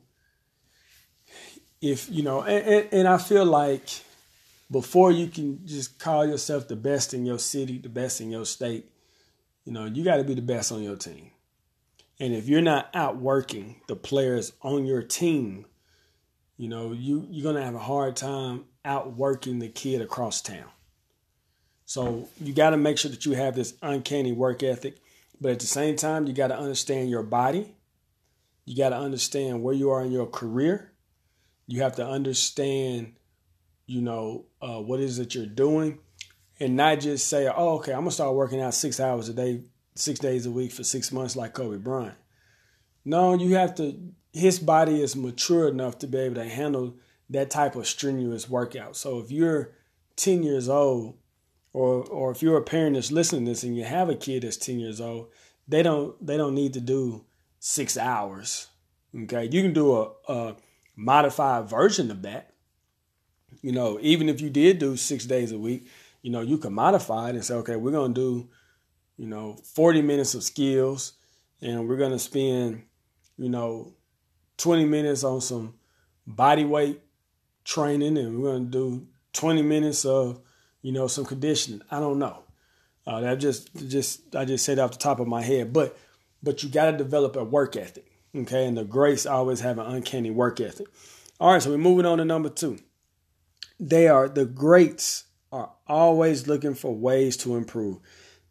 if 1.80 2.10
you 2.10 2.24
know 2.24 2.42
and, 2.42 2.88
and 2.90 3.06
I 3.06 3.18
feel 3.18 3.44
like 3.44 3.88
before 4.68 5.12
you 5.12 5.28
can 5.28 5.64
just 5.64 6.00
call 6.00 6.26
yourself 6.26 6.66
the 6.66 6.74
best 6.74 7.14
in 7.14 7.24
your 7.24 7.38
city, 7.38 7.78
the 7.78 7.88
best 7.88 8.20
in 8.20 8.32
your 8.32 8.44
state, 8.44 8.90
you 9.64 9.72
know, 9.72 9.84
you 9.84 10.02
got 10.02 10.16
to 10.16 10.24
be 10.24 10.34
the 10.34 10.42
best 10.42 10.72
on 10.72 10.82
your 10.82 10.96
team. 10.96 11.30
And 12.18 12.34
if 12.34 12.48
you're 12.48 12.60
not 12.60 12.90
outworking 12.92 13.82
the 13.86 13.96
players 13.96 14.52
on 14.62 14.84
your 14.84 15.02
team, 15.02 15.66
you 16.60 16.68
know, 16.68 16.92
you 16.92 17.26
you're 17.30 17.50
gonna 17.50 17.64
have 17.64 17.74
a 17.74 17.78
hard 17.78 18.16
time 18.16 18.66
outworking 18.84 19.60
the 19.60 19.68
kid 19.68 20.02
across 20.02 20.42
town. 20.42 20.68
So 21.86 22.28
you 22.38 22.52
got 22.52 22.70
to 22.70 22.76
make 22.76 22.98
sure 22.98 23.10
that 23.10 23.24
you 23.24 23.32
have 23.32 23.54
this 23.54 23.72
uncanny 23.80 24.32
work 24.32 24.62
ethic, 24.62 24.98
but 25.40 25.52
at 25.52 25.60
the 25.60 25.66
same 25.66 25.96
time, 25.96 26.26
you 26.26 26.34
got 26.34 26.48
to 26.48 26.58
understand 26.58 27.08
your 27.08 27.22
body. 27.22 27.74
You 28.66 28.76
got 28.76 28.90
to 28.90 28.96
understand 28.96 29.62
where 29.62 29.72
you 29.72 29.88
are 29.88 30.02
in 30.02 30.12
your 30.12 30.26
career. 30.26 30.92
You 31.66 31.80
have 31.80 31.96
to 31.96 32.06
understand, 32.06 33.14
you 33.86 34.02
know, 34.02 34.44
uh, 34.60 34.82
what 34.82 35.00
is 35.00 35.18
it 35.18 35.34
you're 35.34 35.46
doing, 35.46 35.98
and 36.60 36.76
not 36.76 37.00
just 37.00 37.26
say, 37.28 37.48
"Oh, 37.48 37.76
okay, 37.76 37.92
I'm 37.92 38.00
gonna 38.00 38.10
start 38.10 38.34
working 38.34 38.60
out 38.60 38.74
six 38.74 39.00
hours 39.00 39.30
a 39.30 39.32
day, 39.32 39.62
six 39.94 40.20
days 40.20 40.44
a 40.44 40.50
week 40.50 40.72
for 40.72 40.84
six 40.84 41.10
months 41.10 41.36
like 41.36 41.54
Kobe 41.54 41.78
Bryant." 41.78 42.18
No, 43.02 43.32
you 43.32 43.54
have 43.54 43.74
to. 43.76 44.12
His 44.32 44.58
body 44.58 45.02
is 45.02 45.16
mature 45.16 45.68
enough 45.68 45.98
to 45.98 46.06
be 46.06 46.18
able 46.18 46.36
to 46.36 46.48
handle 46.48 46.94
that 47.30 47.50
type 47.50 47.76
of 47.76 47.86
strenuous 47.86 48.48
workout. 48.48 48.96
So 48.96 49.18
if 49.18 49.30
you're 49.30 49.72
10 50.16 50.42
years 50.42 50.68
old, 50.68 51.16
or 51.72 52.04
or 52.04 52.30
if 52.32 52.42
you're 52.42 52.58
a 52.58 52.62
parent 52.62 52.94
that's 52.96 53.12
listening 53.12 53.44
to 53.44 53.50
this 53.52 53.62
and 53.62 53.76
you 53.76 53.84
have 53.84 54.08
a 54.08 54.14
kid 54.16 54.42
that's 54.42 54.56
10 54.56 54.80
years 54.80 55.00
old, 55.00 55.28
they 55.68 55.82
don't 55.82 56.14
they 56.24 56.36
don't 56.36 56.54
need 56.54 56.72
to 56.74 56.80
do 56.80 57.24
six 57.60 57.96
hours. 57.96 58.66
Okay, 59.14 59.48
you 59.50 59.62
can 59.62 59.72
do 59.72 59.94
a, 59.96 60.10
a 60.28 60.56
modified 60.96 61.68
version 61.68 62.10
of 62.10 62.22
that. 62.22 62.52
You 63.62 63.72
know, 63.72 63.98
even 64.00 64.28
if 64.28 64.40
you 64.40 64.50
did 64.50 64.78
do 64.78 64.96
six 64.96 65.24
days 65.26 65.52
a 65.52 65.58
week, 65.58 65.86
You 66.22 66.30
know, 66.30 66.42
you 66.42 66.58
can 66.58 66.72
modify 66.74 67.30
it 67.30 67.34
and 67.34 67.44
say, 67.44 67.54
okay, 67.54 67.76
we're 67.76 67.92
gonna 67.92 68.12
do, 68.14 68.48
you 69.16 69.26
know, 69.26 69.56
40 69.74 70.02
minutes 70.02 70.34
of 70.34 70.42
skills, 70.42 71.14
and 71.62 71.88
we're 71.88 71.96
gonna 71.96 72.18
spend, 72.18 72.82
you 73.38 73.48
know, 73.48 73.94
20 74.60 74.84
minutes 74.84 75.24
on 75.24 75.40
some 75.40 75.74
body 76.26 76.64
weight 76.64 77.00
training, 77.64 78.16
and 78.18 78.40
we're 78.40 78.52
gonna 78.52 78.64
do 78.66 79.06
20 79.32 79.62
minutes 79.62 80.04
of, 80.04 80.40
you 80.82 80.92
know, 80.92 81.06
some 81.06 81.24
conditioning. 81.24 81.82
I 81.90 82.00
don't 82.00 82.18
know. 82.18 82.44
Uh, 83.06 83.20
that 83.20 83.38
just 83.38 83.74
just 83.88 84.36
I 84.36 84.44
just 84.44 84.64
said 84.64 84.78
off 84.78 84.92
the 84.92 84.98
top 84.98 85.20
of 85.20 85.26
my 85.26 85.42
head, 85.42 85.72
but 85.72 85.98
but 86.42 86.62
you 86.62 86.68
got 86.68 86.90
to 86.90 86.96
develop 86.96 87.36
a 87.36 87.44
work 87.44 87.76
ethic. 87.76 88.06
Okay, 88.36 88.66
and 88.66 88.76
the 88.76 88.84
greats 88.84 89.26
always 89.26 89.60
have 89.60 89.78
an 89.78 89.86
uncanny 89.86 90.30
work 90.30 90.60
ethic. 90.60 90.86
All 91.40 91.52
right, 91.52 91.62
so 91.62 91.70
we're 91.70 91.78
moving 91.78 92.06
on 92.06 92.18
to 92.18 92.24
number 92.24 92.48
two. 92.48 92.78
They 93.78 94.08
are 94.08 94.28
the 94.28 94.44
greats 94.44 95.24
are 95.50 95.72
always 95.88 96.46
looking 96.46 96.74
for 96.74 96.94
ways 96.94 97.36
to 97.38 97.56
improve. 97.56 97.98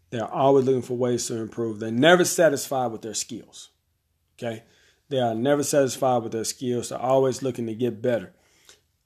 They're 0.10 0.26
always 0.26 0.66
looking 0.66 0.82
for 0.82 0.98
ways 0.98 1.28
to 1.28 1.38
improve. 1.38 1.80
They're 1.80 1.92
never 1.92 2.26
satisfied 2.26 2.92
with 2.92 3.04
their 3.04 3.14
skills. 3.14 3.70
Okay, 4.38 4.64
they 5.10 5.20
are 5.20 5.36
never 5.36 5.64
satisfied 5.64 6.24
with 6.24 6.32
their 6.32 6.44
skills. 6.44 6.90
They're 6.90 7.00
always 7.00 7.42
looking 7.42 7.68
to 7.68 7.76
get 7.76 8.02
better. 8.02 8.34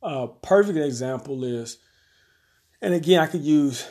A 0.01 0.27
perfect 0.27 0.77
example 0.77 1.43
is, 1.43 1.77
and 2.81 2.93
again, 2.93 3.21
I 3.21 3.27
could 3.27 3.41
use 3.41 3.87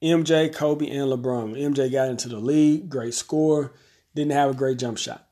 MJ, 0.00 0.54
Kobe, 0.54 0.88
and 0.88 1.10
LeBron. 1.10 1.60
MJ 1.60 1.90
got 1.90 2.08
into 2.08 2.28
the 2.28 2.38
league, 2.38 2.88
great 2.88 3.14
score, 3.14 3.74
didn't 4.14 4.32
have 4.32 4.50
a 4.50 4.54
great 4.54 4.78
jump 4.78 4.98
shot. 4.98 5.26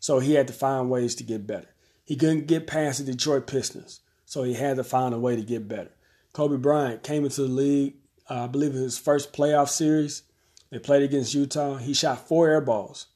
So 0.00 0.18
he 0.18 0.34
had 0.34 0.46
to 0.48 0.52
find 0.52 0.90
ways 0.90 1.14
to 1.16 1.24
get 1.24 1.46
better. 1.46 1.68
He 2.04 2.16
couldn't 2.16 2.46
get 2.46 2.66
past 2.66 3.04
the 3.04 3.12
Detroit 3.12 3.46
Pistons, 3.46 4.00
so 4.24 4.42
he 4.42 4.54
had 4.54 4.76
to 4.76 4.84
find 4.84 5.14
a 5.14 5.18
way 5.18 5.36
to 5.36 5.42
get 5.42 5.68
better. 5.68 5.90
Kobe 6.32 6.56
Bryant 6.56 7.02
came 7.02 7.24
into 7.24 7.42
the 7.42 7.48
league, 7.48 7.94
uh, 8.28 8.44
I 8.44 8.46
believe 8.46 8.74
in 8.74 8.82
his 8.82 8.98
first 8.98 9.32
playoff 9.32 9.68
series. 9.68 10.22
They 10.70 10.78
played 10.78 11.02
against 11.02 11.34
Utah. 11.34 11.76
He 11.76 11.94
shot 11.94 12.28
four 12.28 12.48
air 12.48 12.60
balls. 12.60 13.06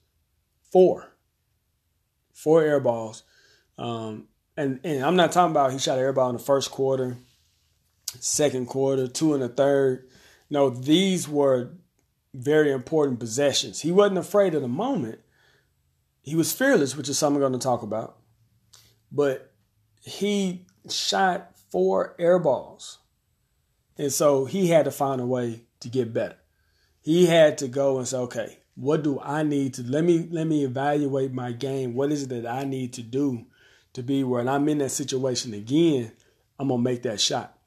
Four. 0.71 1.14
Four 2.35 2.63
air 2.63 2.81
balls. 2.81 3.23
Um, 3.77 4.27
and, 4.57 4.81
and 4.83 5.03
I'm 5.03 5.15
not 5.15 5.31
talking 5.31 5.51
about 5.51 5.71
he 5.71 5.79
shot 5.79 5.97
an 5.97 6.03
air 6.03 6.13
ball 6.13 6.29
in 6.29 6.35
the 6.35 6.43
first 6.43 6.69
quarter, 6.69 7.17
second 8.19 8.67
quarter, 8.67 9.07
two 9.07 9.33
in 9.33 9.39
the 9.39 9.47
third. 9.47 10.07
No, 10.49 10.69
these 10.69 11.29
were 11.29 11.71
very 12.33 12.71
important 12.71 13.19
possessions. 13.19 13.81
He 13.81 13.91
wasn't 13.91 14.17
afraid 14.17 14.53
of 14.53 14.61
the 14.61 14.67
moment. 14.67 15.19
He 16.21 16.35
was 16.35 16.51
fearless, 16.51 16.95
which 16.95 17.07
is 17.07 17.17
something 17.17 17.41
I'm 17.41 17.51
going 17.51 17.59
to 17.59 17.63
talk 17.63 17.83
about. 17.83 18.17
But 19.11 19.53
he 20.01 20.65
shot 20.89 21.57
four 21.71 22.15
air 22.19 22.37
balls. 22.37 22.99
And 23.97 24.11
so 24.11 24.43
he 24.43 24.67
had 24.67 24.85
to 24.85 24.91
find 24.91 25.21
a 25.21 25.25
way 25.25 25.61
to 25.79 25.89
get 25.89 26.13
better. 26.13 26.35
He 27.01 27.27
had 27.27 27.57
to 27.59 27.69
go 27.69 27.97
and 27.97 28.07
say, 28.07 28.17
okay, 28.17 28.57
what 28.75 29.03
do 29.03 29.19
I 29.21 29.43
need 29.43 29.73
to 29.75 29.83
let 29.83 30.03
me 30.03 30.27
let 30.29 30.47
me 30.47 30.63
evaluate 30.63 31.31
my 31.31 31.51
game. 31.51 31.93
What 31.93 32.11
is 32.11 32.23
it 32.23 32.29
that 32.29 32.45
I 32.45 32.65
need 32.65 32.93
to 32.93 33.01
do 33.01 33.45
to 33.93 34.03
be 34.03 34.23
where 34.23 34.47
I'm 34.47 34.67
in 34.67 34.79
that 34.79 34.89
situation 34.89 35.53
again, 35.53 36.11
I'm 36.59 36.67
gonna 36.67 36.81
make 36.81 37.03
that 37.03 37.21
shot. 37.21 37.57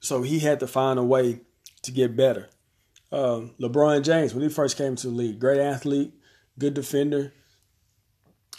So 0.00 0.22
he 0.22 0.40
had 0.40 0.60
to 0.60 0.66
find 0.66 0.98
a 0.98 1.04
way 1.04 1.40
to 1.82 1.92
get 1.92 2.16
better. 2.16 2.48
Um, 3.12 3.54
LeBron 3.60 4.02
James, 4.02 4.34
when 4.34 4.42
he 4.42 4.48
first 4.48 4.76
came 4.76 4.96
to 4.96 5.06
the 5.06 5.12
league, 5.12 5.38
great 5.38 5.60
athlete, 5.60 6.12
good 6.58 6.74
defender, 6.74 7.32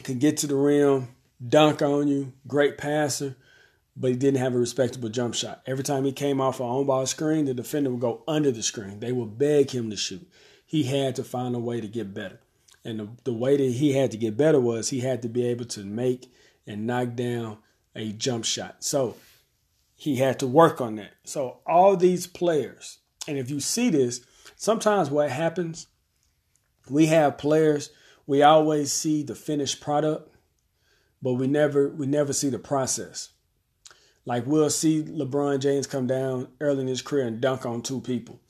could 0.03 0.19
get 0.19 0.37
to 0.37 0.47
the 0.47 0.55
rim, 0.55 1.09
dunk 1.45 1.81
on 1.81 2.07
you, 2.07 2.31
great 2.47 2.77
passer, 2.77 3.35
but 3.95 4.11
he 4.11 4.15
didn't 4.15 4.39
have 4.39 4.55
a 4.55 4.59
respectable 4.59 5.09
jump 5.09 5.33
shot. 5.33 5.61
Every 5.65 5.83
time 5.83 6.05
he 6.05 6.11
came 6.13 6.39
off 6.39 6.59
an 6.59 6.67
on 6.67 6.85
ball 6.85 7.05
screen, 7.05 7.45
the 7.45 7.53
defender 7.53 7.89
would 7.89 7.99
go 7.99 8.23
under 8.27 8.51
the 8.51 8.63
screen. 8.63 8.99
They 8.99 9.11
would 9.11 9.37
beg 9.37 9.71
him 9.71 9.89
to 9.89 9.97
shoot. 9.97 10.25
He 10.67 10.83
had 10.83 11.15
to 11.15 11.23
find 11.23 11.55
a 11.55 11.59
way 11.59 11.81
to 11.81 11.87
get 11.87 12.13
better. 12.13 12.39
And 12.85 12.99
the, 12.99 13.09
the 13.23 13.33
way 13.33 13.57
that 13.57 13.71
he 13.71 13.93
had 13.93 14.11
to 14.11 14.17
get 14.17 14.37
better 14.37 14.59
was 14.59 14.89
he 14.89 14.99
had 14.99 15.21
to 15.23 15.29
be 15.29 15.45
able 15.45 15.65
to 15.65 15.83
make 15.83 16.31
and 16.67 16.85
knock 16.85 17.15
down 17.15 17.57
a 17.95 18.11
jump 18.11 18.45
shot. 18.45 18.83
So 18.83 19.15
he 19.95 20.17
had 20.17 20.39
to 20.39 20.47
work 20.47 20.79
on 20.79 20.97
that. 20.97 21.13
So 21.23 21.59
all 21.65 21.95
these 21.95 22.27
players, 22.27 22.99
and 23.27 23.37
if 23.37 23.49
you 23.49 23.59
see 23.59 23.89
this, 23.89 24.21
sometimes 24.55 25.09
what 25.09 25.31
happens, 25.31 25.87
we 26.89 27.07
have 27.07 27.37
players, 27.37 27.89
we 28.27 28.43
always 28.43 28.91
see 28.91 29.23
the 29.23 29.35
finished 29.35 29.81
product, 29.81 30.29
but 31.21 31.33
we 31.33 31.47
never 31.47 31.89
we 31.89 32.05
never 32.05 32.33
see 32.33 32.49
the 32.49 32.59
process. 32.59 33.29
Like 34.25 34.45
we'll 34.45 34.69
see 34.69 35.03
LeBron 35.03 35.59
James 35.59 35.87
come 35.87 36.05
down 36.05 36.49
early 36.59 36.81
in 36.81 36.87
his 36.87 37.01
career 37.01 37.25
and 37.25 37.39
dunk 37.39 37.65
on 37.65 37.81
two 37.81 38.01
people. 38.01 38.41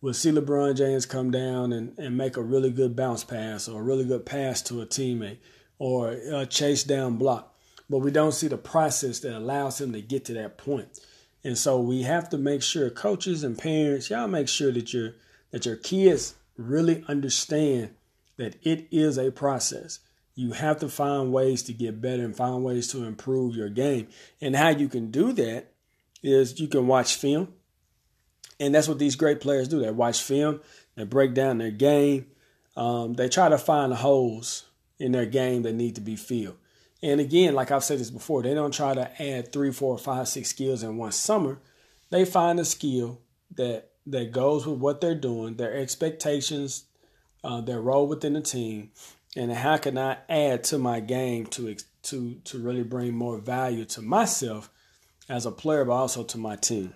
We'll 0.00 0.14
see 0.14 0.30
LeBron 0.30 0.76
James 0.76 1.06
come 1.06 1.30
down 1.30 1.72
and, 1.72 1.98
and 1.98 2.16
make 2.16 2.36
a 2.36 2.42
really 2.42 2.70
good 2.70 2.94
bounce 2.94 3.24
pass 3.24 3.68
or 3.68 3.80
a 3.80 3.84
really 3.84 4.04
good 4.04 4.26
pass 4.26 4.60
to 4.62 4.80
a 4.80 4.86
teammate 4.86 5.38
or 5.78 6.10
a 6.10 6.46
chase 6.46 6.84
down 6.84 7.16
block. 7.16 7.54
But 7.88 7.98
we 7.98 8.10
don't 8.10 8.32
see 8.32 8.48
the 8.48 8.58
process 8.58 9.20
that 9.20 9.36
allows 9.36 9.80
him 9.80 9.92
to 9.92 10.02
get 10.02 10.24
to 10.26 10.34
that 10.34 10.58
point. 10.58 11.00
And 11.44 11.56
so 11.56 11.80
we 11.80 12.02
have 12.02 12.28
to 12.30 12.38
make 12.38 12.62
sure 12.62 12.90
coaches 12.90 13.44
and 13.44 13.56
parents, 13.56 14.10
y'all 14.10 14.28
make 14.28 14.48
sure 14.48 14.72
that 14.72 14.92
your 14.92 15.14
that 15.52 15.64
your 15.64 15.76
kids 15.76 16.34
really 16.56 17.04
understand 17.06 17.94
that 18.36 18.56
it 18.66 18.88
is 18.90 19.16
a 19.16 19.30
process. 19.30 20.00
You 20.34 20.52
have 20.52 20.80
to 20.80 20.88
find 20.88 21.32
ways 21.32 21.62
to 21.62 21.72
get 21.72 22.02
better 22.02 22.24
and 22.24 22.36
find 22.36 22.62
ways 22.62 22.88
to 22.88 23.04
improve 23.04 23.56
your 23.56 23.70
game. 23.70 24.08
And 24.40 24.54
how 24.54 24.70
you 24.70 24.88
can 24.88 25.10
do 25.10 25.32
that 25.32 25.72
is 26.22 26.60
you 26.60 26.68
can 26.68 26.86
watch 26.86 27.14
film. 27.14 27.54
And 28.58 28.74
that's 28.74 28.88
what 28.88 28.98
these 28.98 29.16
great 29.16 29.40
players 29.40 29.68
do. 29.68 29.80
They 29.80 29.90
watch 29.90 30.22
film, 30.22 30.60
they 30.94 31.04
break 31.04 31.34
down 31.34 31.58
their 31.58 31.70
game, 31.70 32.26
um, 32.76 33.14
they 33.14 33.28
try 33.28 33.48
to 33.48 33.58
find 33.58 33.92
holes 33.92 34.64
in 34.98 35.12
their 35.12 35.26
game 35.26 35.62
that 35.62 35.74
need 35.74 35.94
to 35.96 36.00
be 36.00 36.16
filled. 36.16 36.56
And 37.02 37.20
again, 37.20 37.54
like 37.54 37.70
I've 37.70 37.84
said 37.84 37.98
this 37.98 38.10
before, 38.10 38.42
they 38.42 38.54
don't 38.54 38.72
try 38.72 38.94
to 38.94 39.22
add 39.22 39.52
three, 39.52 39.72
four, 39.72 39.98
five, 39.98 40.28
six 40.28 40.48
skills 40.48 40.82
in 40.82 40.96
one 40.96 41.12
summer. 41.12 41.60
They 42.10 42.24
find 42.24 42.58
a 42.58 42.64
skill 42.64 43.20
that 43.54 43.90
that 44.06 44.32
goes 44.32 44.66
with 44.66 44.78
what 44.78 45.00
they're 45.00 45.16
doing, 45.16 45.56
their 45.56 45.74
expectations, 45.74 46.84
uh, 47.42 47.60
their 47.60 47.80
role 47.80 48.06
within 48.06 48.34
the 48.34 48.40
team, 48.40 48.90
and 49.36 49.52
how 49.52 49.76
can 49.76 49.98
I 49.98 50.18
add 50.28 50.64
to 50.64 50.78
my 50.78 51.00
game 51.00 51.46
to 51.46 51.76
to 52.04 52.40
to 52.44 52.58
really 52.58 52.84
bring 52.84 53.14
more 53.14 53.38
value 53.38 53.84
to 53.86 54.02
myself 54.02 54.70
as 55.28 55.44
a 55.44 55.50
player, 55.50 55.84
but 55.84 55.92
also 55.92 56.22
to 56.24 56.38
my 56.38 56.56
team. 56.56 56.94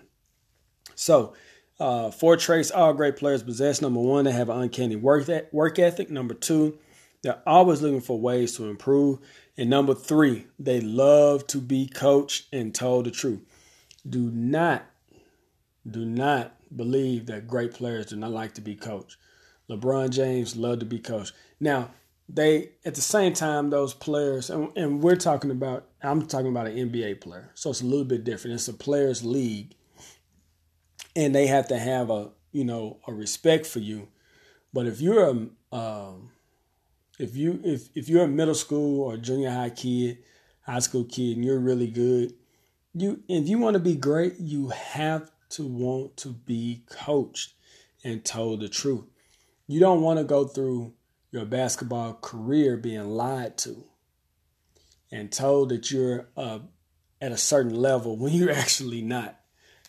So, 0.95 1.33
uh, 1.81 2.11
four 2.11 2.37
traits 2.37 2.69
all 2.69 2.93
great 2.93 3.17
players 3.17 3.41
possess. 3.41 3.81
Number 3.81 3.99
one, 3.99 4.25
they 4.25 4.31
have 4.31 4.49
an 4.49 4.61
uncanny 4.61 4.95
work 4.95 5.27
work 5.51 5.79
ethic. 5.79 6.11
Number 6.11 6.35
two, 6.35 6.77
they're 7.23 7.41
always 7.47 7.81
looking 7.81 8.01
for 8.01 8.19
ways 8.19 8.55
to 8.57 8.69
improve. 8.69 9.17
And 9.57 9.69
number 9.69 9.95
three, 9.95 10.45
they 10.59 10.79
love 10.79 11.47
to 11.47 11.57
be 11.57 11.87
coached 11.87 12.47
and 12.53 12.73
told 12.73 13.05
the 13.05 13.11
truth. 13.11 13.41
Do 14.07 14.29
not, 14.31 14.85
do 15.89 16.05
not 16.05 16.55
believe 16.75 17.25
that 17.25 17.47
great 17.47 17.73
players 17.73 18.05
do 18.07 18.15
not 18.15 18.31
like 18.31 18.53
to 18.53 18.61
be 18.61 18.75
coached. 18.75 19.17
LeBron 19.67 20.11
James 20.11 20.55
loved 20.55 20.81
to 20.81 20.85
be 20.85 20.99
coached. 20.99 21.33
Now, 21.59 21.89
they 22.29 22.69
at 22.85 22.93
the 22.93 23.01
same 23.01 23.33
time 23.33 23.71
those 23.71 23.93
players 23.93 24.49
and, 24.49 24.71
and, 24.77 25.01
we're 25.01 25.17
talking 25.17 25.51
about 25.51 25.87
i'm 26.01 26.25
talking 26.25 26.47
about 26.47 26.65
an 26.65 26.89
nba 26.89 27.19
player 27.19 27.51
so 27.55 27.71
it's 27.71 27.81
a 27.81 27.85
little 27.85 28.05
bit 28.05 28.23
different 28.23 28.55
it's 28.55 28.69
a 28.69 28.73
players 28.73 29.25
league 29.25 29.75
and 31.15 31.33
they 31.33 31.47
have 31.47 31.67
to 31.67 31.77
have 31.77 32.09
a 32.09 32.29
you 32.51 32.63
know 32.63 32.99
a 33.07 33.13
respect 33.13 33.65
for 33.65 33.79
you 33.79 34.07
but 34.73 34.85
if 34.85 35.01
you're 35.01 35.25
a 35.25 35.75
um, 35.75 36.31
if 37.19 37.35
you 37.35 37.59
if, 37.63 37.89
if 37.95 38.09
you're 38.09 38.25
a 38.25 38.27
middle 38.27 38.55
school 38.55 39.01
or 39.01 39.17
junior 39.17 39.51
high 39.51 39.69
kid 39.69 40.19
high 40.61 40.79
school 40.79 41.03
kid 41.03 41.37
and 41.37 41.45
you're 41.45 41.59
really 41.59 41.87
good 41.87 42.33
you 42.93 43.21
if 43.27 43.47
you 43.47 43.57
want 43.57 43.73
to 43.73 43.79
be 43.79 43.95
great 43.95 44.35
you 44.39 44.69
have 44.69 45.31
to 45.49 45.65
want 45.65 46.15
to 46.17 46.29
be 46.29 46.83
coached 46.89 47.53
and 48.03 48.25
told 48.25 48.61
the 48.61 48.69
truth 48.69 49.05
you 49.67 49.79
don't 49.79 50.01
want 50.01 50.19
to 50.19 50.25
go 50.25 50.45
through 50.45 50.93
your 51.31 51.45
basketball 51.45 52.13
career 52.15 52.75
being 52.75 53.09
lied 53.09 53.57
to 53.57 53.85
and 55.11 55.31
told 55.31 55.69
that 55.69 55.91
you're 55.91 56.27
uh, 56.37 56.59
at 57.21 57.31
a 57.31 57.37
certain 57.37 57.75
level 57.75 58.17
when 58.17 58.33
you're 58.33 58.51
actually 58.63 59.01
not. 59.01 59.39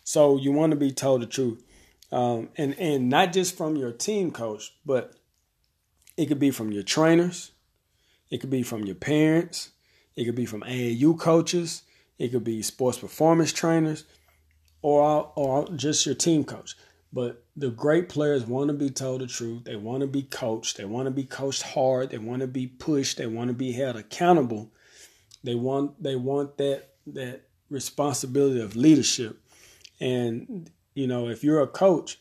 So 0.03 0.37
you 0.37 0.51
want 0.51 0.71
to 0.71 0.77
be 0.77 0.91
told 0.91 1.21
the 1.21 1.25
truth, 1.25 1.63
um, 2.11 2.49
and 2.57 2.75
and 2.77 3.09
not 3.09 3.33
just 3.33 3.57
from 3.57 3.75
your 3.75 3.91
team 3.91 4.31
coach, 4.31 4.73
but 4.85 5.13
it 6.17 6.27
could 6.27 6.39
be 6.39 6.51
from 6.51 6.71
your 6.71 6.83
trainers, 6.83 7.51
it 8.29 8.39
could 8.39 8.49
be 8.49 8.63
from 8.63 8.83
your 8.85 8.95
parents, 8.95 9.71
it 10.15 10.25
could 10.25 10.35
be 10.35 10.45
from 10.45 10.61
AAU 10.61 11.17
coaches, 11.17 11.83
it 12.19 12.29
could 12.29 12.43
be 12.43 12.61
sports 12.61 12.99
performance 12.99 13.53
trainers, 13.53 14.03
or 14.81 15.31
or 15.35 15.67
just 15.75 16.05
your 16.05 16.15
team 16.15 16.43
coach. 16.43 16.75
But 17.13 17.45
the 17.55 17.69
great 17.69 18.09
players 18.09 18.45
want 18.45 18.69
to 18.69 18.73
be 18.73 18.89
told 18.89 19.21
the 19.21 19.27
truth. 19.27 19.65
They 19.65 19.75
want 19.75 20.01
to 20.01 20.07
be 20.07 20.23
coached. 20.23 20.77
They 20.77 20.85
want 20.85 21.05
to 21.05 21.11
be 21.11 21.23
coached 21.23 21.61
hard. 21.61 22.09
They 22.09 22.17
want 22.17 22.41
to 22.41 22.47
be 22.47 22.65
pushed. 22.65 23.17
They 23.17 23.27
want 23.27 23.49
to 23.49 23.53
be 23.53 23.71
held 23.71 23.95
accountable. 23.95 24.71
They 25.43 25.53
want 25.55 26.01
they 26.01 26.15
want 26.15 26.57
that 26.57 26.89
that 27.07 27.41
responsibility 27.69 28.61
of 28.61 28.75
leadership. 28.75 29.39
And 30.03 30.69
you 30.95 31.07
know, 31.07 31.29
if 31.29 31.45
you're 31.45 31.61
a 31.61 31.67
coach 31.67 32.19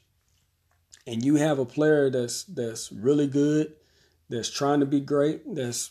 and 1.05 1.25
you 1.25 1.35
have 1.35 1.59
a 1.59 1.67
player 1.67 2.11
that's 2.11 2.45
that's 2.45 2.93
really 2.93 3.27
good, 3.27 3.73
that's 4.29 4.49
trying 4.49 4.79
to 4.81 4.87
be 4.87 5.01
great, 5.01 5.43
that's 5.53 5.91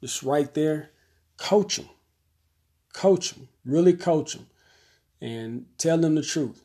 just 0.00 0.22
right 0.22 0.54
there, 0.54 0.90
coach 1.36 1.76
them. 1.76 1.88
Coach 2.92 3.32
them. 3.32 3.48
Really 3.64 3.94
coach 3.94 4.34
them. 4.34 4.46
And 5.20 5.66
tell 5.76 5.98
them 5.98 6.14
the 6.14 6.22
truth. 6.22 6.62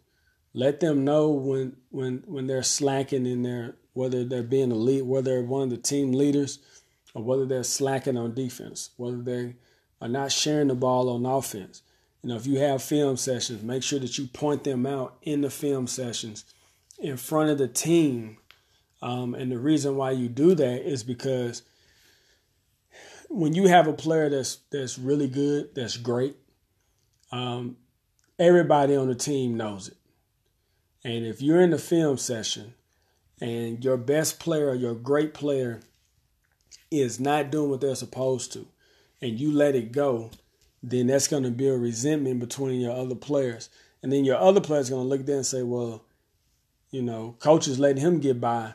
Let 0.53 0.81
them 0.81 1.03
know 1.03 1.29
when 1.29 1.77
when 1.89 2.23
when 2.27 2.45
they're 2.45 2.61
slacking 2.61 3.25
in 3.25 3.41
their 3.41 3.75
whether 3.93 4.23
they're 4.23 4.43
being 4.43 4.71
a 4.71 4.75
lead, 4.75 5.01
whether 5.01 5.31
they're 5.31 5.41
one 5.41 5.63
of 5.63 5.69
the 5.71 5.77
team 5.77 6.11
leaders, 6.11 6.59
or 7.15 7.23
whether 7.23 7.47
they're 7.47 7.63
slacking 7.63 8.17
on 8.17 8.35
defense, 8.35 8.91
whether 8.97 9.17
they 9.17 9.55
are 9.99 10.07
not 10.07 10.31
sharing 10.31 10.67
the 10.67 10.75
ball 10.75 11.09
on 11.09 11.25
offense. 11.25 11.81
You 12.21 12.29
know, 12.29 12.35
if 12.35 12.45
you 12.45 12.59
have 12.59 12.83
film 12.83 13.17
sessions, 13.17 13.63
make 13.63 13.83
sure 13.83 13.99
that 13.99 14.17
you 14.17 14.27
point 14.27 14.63
them 14.63 14.85
out 14.85 15.17
in 15.21 15.41
the 15.41 15.49
film 15.49 15.87
sessions 15.87 16.45
in 16.99 17.17
front 17.17 17.49
of 17.49 17.57
the 17.57 17.67
team. 17.67 18.37
Um, 19.01 19.33
and 19.33 19.51
the 19.51 19.57
reason 19.57 19.95
why 19.95 20.11
you 20.11 20.27
do 20.27 20.53
that 20.55 20.87
is 20.87 21.03
because 21.03 21.63
when 23.29 23.53
you 23.53 23.67
have 23.67 23.87
a 23.87 23.93
player 23.93 24.29
that's 24.29 24.57
that's 24.71 24.99
really 24.99 25.27
good, 25.27 25.73
that's 25.75 25.95
great, 25.95 26.35
um, 27.31 27.77
everybody 28.37 28.95
on 28.95 29.07
the 29.07 29.15
team 29.15 29.55
knows 29.55 29.87
it. 29.87 29.97
And 31.03 31.25
if 31.25 31.41
you're 31.41 31.61
in 31.61 31.69
the 31.69 31.77
film 31.77 32.17
session 32.17 32.73
and 33.39 33.83
your 33.83 33.97
best 33.97 34.39
player, 34.39 34.73
your 34.73 34.95
great 34.95 35.33
player, 35.33 35.79
is 36.91 37.19
not 37.19 37.51
doing 37.51 37.69
what 37.69 37.81
they're 37.81 37.95
supposed 37.95 38.51
to, 38.53 38.67
and 39.21 39.39
you 39.39 39.51
let 39.51 39.75
it 39.75 39.91
go, 39.91 40.31
then 40.81 41.07
that's 41.07 41.27
going 41.27 41.43
to 41.43 41.51
build 41.51 41.81
resentment 41.81 42.39
between 42.39 42.79
your 42.79 42.95
other 42.95 43.15
players. 43.15 43.69
And 44.01 44.11
then 44.11 44.25
your 44.25 44.37
other 44.37 44.61
players 44.61 44.89
going 44.89 45.03
to 45.03 45.09
look 45.09 45.25
there 45.25 45.37
and 45.37 45.45
say, 45.45 45.61
well, 45.61 46.05
you 46.91 47.01
know, 47.01 47.35
coach 47.39 47.67
is 47.67 47.79
letting 47.79 48.01
him 48.01 48.19
get 48.19 48.39
by 48.39 48.73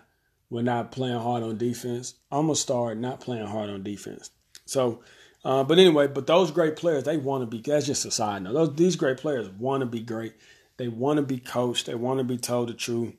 with 0.51 0.65
not 0.65 0.93
playing 0.93 1.19
hard 1.19 1.43
on 1.43 1.57
defense. 1.57 2.15
I'm 2.31 2.47
going 2.47 2.55
to 2.55 2.61
start 2.61 2.99
not 2.99 3.21
playing 3.21 3.47
hard 3.47 3.71
on 3.71 3.83
defense. 3.83 4.31
So, 4.67 5.03
uh, 5.45 5.65
but 5.65 5.79
anyway, 5.79 6.07
but 6.07 6.27
those 6.27 6.51
great 6.51 6.77
players, 6.77 7.05
they 7.05 7.17
want 7.17 7.43
to 7.43 7.47
be, 7.47 7.61
that's 7.61 7.87
just 7.87 8.05
a 8.05 8.11
side 8.11 8.43
note. 8.43 8.53
Those, 8.53 8.77
these 8.77 8.97
great 8.97 9.17
players 9.17 9.49
want 9.49 9.81
to 9.81 9.87
be 9.87 10.01
great. 10.01 10.35
They 10.77 10.89
want 10.89 11.17
to 11.19 11.23
be 11.23 11.39
coached. 11.39 11.87
They 11.87 11.95
want 11.95 12.19
to 12.19 12.25
be 12.25 12.37
told 12.37 12.69
the 12.69 12.75
truth. 12.75 13.15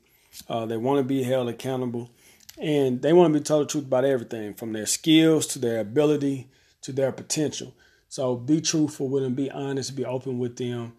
Uh, 0.48 0.66
they 0.66 0.76
want 0.76 0.98
to 0.98 1.04
be 1.04 1.22
held 1.22 1.48
accountable. 1.48 2.10
And 2.58 3.02
they 3.02 3.12
want 3.12 3.32
to 3.32 3.38
be 3.38 3.44
told 3.44 3.66
the 3.66 3.70
truth 3.70 3.84
about 3.84 4.04
everything 4.04 4.54
from 4.54 4.72
their 4.72 4.86
skills 4.86 5.46
to 5.48 5.58
their 5.58 5.80
ability 5.80 6.48
to 6.82 6.92
their 6.92 7.12
potential. 7.12 7.74
So 8.16 8.34
be 8.34 8.62
truthful 8.62 9.10
with 9.10 9.24
them, 9.24 9.34
be 9.34 9.50
honest, 9.50 9.94
be 9.94 10.06
open 10.06 10.38
with 10.38 10.56
them, 10.56 10.94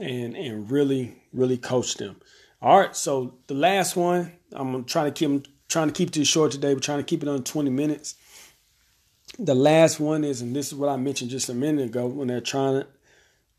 and 0.00 0.36
and 0.36 0.70
really, 0.70 1.20
really 1.32 1.58
coach 1.58 1.96
them. 1.96 2.20
All 2.60 2.78
right. 2.78 2.94
So 2.94 3.34
the 3.48 3.54
last 3.54 3.96
one, 3.96 4.30
I'm 4.52 4.84
trying 4.84 5.12
to 5.12 5.18
keep 5.18 5.48
trying 5.66 5.88
to 5.88 5.92
keep 5.92 6.16
it 6.16 6.24
short 6.24 6.52
today. 6.52 6.72
We're 6.72 6.78
trying 6.78 7.00
to 7.00 7.04
keep 7.04 7.24
it 7.24 7.28
on 7.28 7.42
20 7.42 7.68
minutes. 7.68 8.14
The 9.40 9.56
last 9.56 9.98
one 9.98 10.22
is, 10.22 10.40
and 10.40 10.54
this 10.54 10.68
is 10.68 10.76
what 10.76 10.88
I 10.88 10.96
mentioned 10.96 11.32
just 11.32 11.48
a 11.48 11.54
minute 11.54 11.86
ago 11.86 12.06
when 12.06 12.28
they're 12.28 12.40
trying 12.40 12.82
to, 12.82 12.86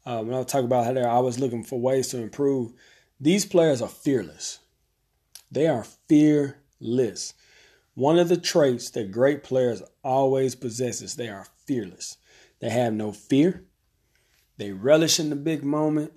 uh, 0.05 0.21
when 0.21 0.39
I 0.39 0.43
talk 0.43 0.63
about 0.63 0.85
how 0.85 0.93
they're 0.93 1.09
always 1.09 1.37
looking 1.37 1.65
for 1.65 1.81
ways 1.81 2.07
to 2.09 2.21
improve. 2.21 2.71
These 3.19 3.45
players 3.45 3.81
are 3.81 3.89
fearless. 3.89 4.59
They 5.51 5.67
are 5.67 5.83
fearless. 6.07 7.33
One 7.95 8.17
of 8.17 8.29
the 8.29 8.37
traits 8.37 8.91
that 8.91 9.11
great 9.11 9.43
players 9.43 9.83
always 10.05 10.55
possesses, 10.55 11.17
they 11.17 11.27
are 11.27 11.47
fearless. 11.65 12.15
They 12.63 12.69
have 12.69 12.93
no 12.93 13.11
fear. 13.11 13.65
They 14.55 14.71
relish 14.71 15.19
in 15.19 15.29
the 15.29 15.35
big 15.35 15.65
moment. 15.65 16.13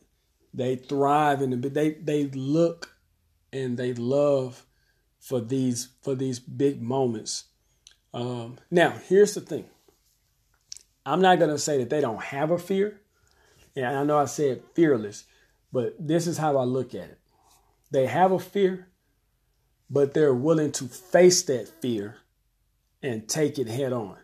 They 0.55 0.77
thrive 0.77 1.43
in 1.43 1.51
the 1.51 1.57
big. 1.57 1.75
They 1.75 1.91
they 1.95 2.27
look 2.27 2.95
and 3.53 3.77
they 3.77 3.95
love 3.95 4.65
for 5.19 5.41
these 5.41 5.89
for 6.03 6.15
these 6.15 6.39
big 6.39 6.81
moments. 6.81 7.47
Um, 8.15 8.59
now, 8.71 8.91
here's 9.09 9.35
the 9.35 9.41
thing. 9.41 9.65
I'm 11.05 11.21
not 11.21 11.41
gonna 11.41 11.59
say 11.59 11.79
that 11.79 11.91
they 11.91 12.01
don't 12.01 12.23
have 12.23 12.53
a 12.53 12.59
fear. 12.59 13.01
And 13.75 13.85
I 13.85 14.05
know 14.05 14.19
I 14.19 14.27
said 14.27 14.63
fearless, 14.73 15.25
but 15.73 15.97
this 15.99 16.29
is 16.29 16.39
how 16.39 16.59
I 16.59 16.63
look 16.63 16.95
at 16.95 17.11
it. 17.11 17.19
They 17.91 18.07
have 18.07 18.31
a 18.31 18.39
fear, 18.39 18.87
but 19.91 20.15
they're 20.15 20.33
willing 20.33 20.71
to 20.73 20.85
face 20.85 21.43
that 21.43 21.67
fear 21.83 22.19
and 23.03 23.29
take 23.29 23.59
it 23.59 23.67
head 23.67 23.93
on. 23.93 24.19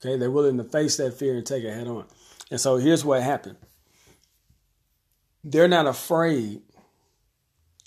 Okay, 0.00 0.16
they're 0.16 0.30
willing 0.30 0.56
to 0.56 0.64
face 0.64 0.96
that 0.96 1.14
fear 1.14 1.36
and 1.36 1.46
take 1.46 1.64
it 1.64 1.74
head 1.74 1.86
on. 1.86 2.06
And 2.50 2.60
so 2.60 2.76
here's 2.76 3.04
what 3.04 3.22
happened 3.22 3.58
they're 5.42 5.68
not 5.68 5.86
afraid 5.86 6.62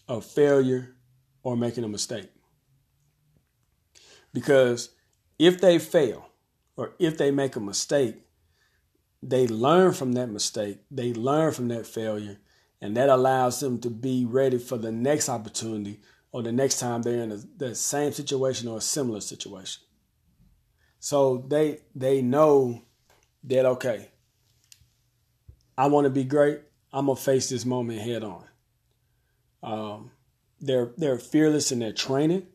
of 0.07 0.25
failure 0.25 0.95
or 1.43 1.55
making 1.55 1.83
a 1.83 1.87
mistake. 1.87 2.29
Because 4.33 4.89
if 5.37 5.61
they 5.61 5.77
fail 5.77 6.29
or 6.75 6.93
if 6.99 7.17
they 7.17 7.31
make 7.31 7.55
a 7.55 7.59
mistake, 7.59 8.15
they 9.21 9.47
learn 9.47 9.93
from 9.93 10.13
that 10.13 10.29
mistake, 10.29 10.79
they 10.91 11.13
learn 11.13 11.53
from 11.53 11.67
that 11.69 11.87
failure, 11.87 12.39
and 12.81 12.97
that 12.97 13.09
allows 13.09 13.59
them 13.59 13.79
to 13.79 13.89
be 13.89 14.25
ready 14.25 14.57
for 14.57 14.77
the 14.77 14.91
next 14.91 15.29
opportunity 15.29 16.01
or 16.31 16.41
the 16.41 16.51
next 16.51 16.79
time 16.79 17.01
they're 17.01 17.23
in 17.23 17.43
the 17.57 17.75
same 17.75 18.11
situation 18.11 18.67
or 18.67 18.79
a 18.79 18.81
similar 18.81 19.21
situation. 19.21 19.83
So 21.03 21.43
they 21.49 21.79
they 21.93 22.21
know 22.21 22.81
that 23.43 23.65
okay, 23.65 24.07
I 25.77 25.87
want 25.87 26.05
to 26.05 26.09
be 26.09 26.23
great. 26.23 26.61
I'm 26.93 27.07
gonna 27.07 27.17
face 27.17 27.49
this 27.49 27.65
moment 27.65 27.99
head 27.99 28.23
on. 28.23 28.45
Um, 29.61 30.11
they're 30.61 30.93
they're 30.95 31.19
fearless 31.19 31.73
in 31.73 31.79
their 31.79 31.91
training. 31.91 32.47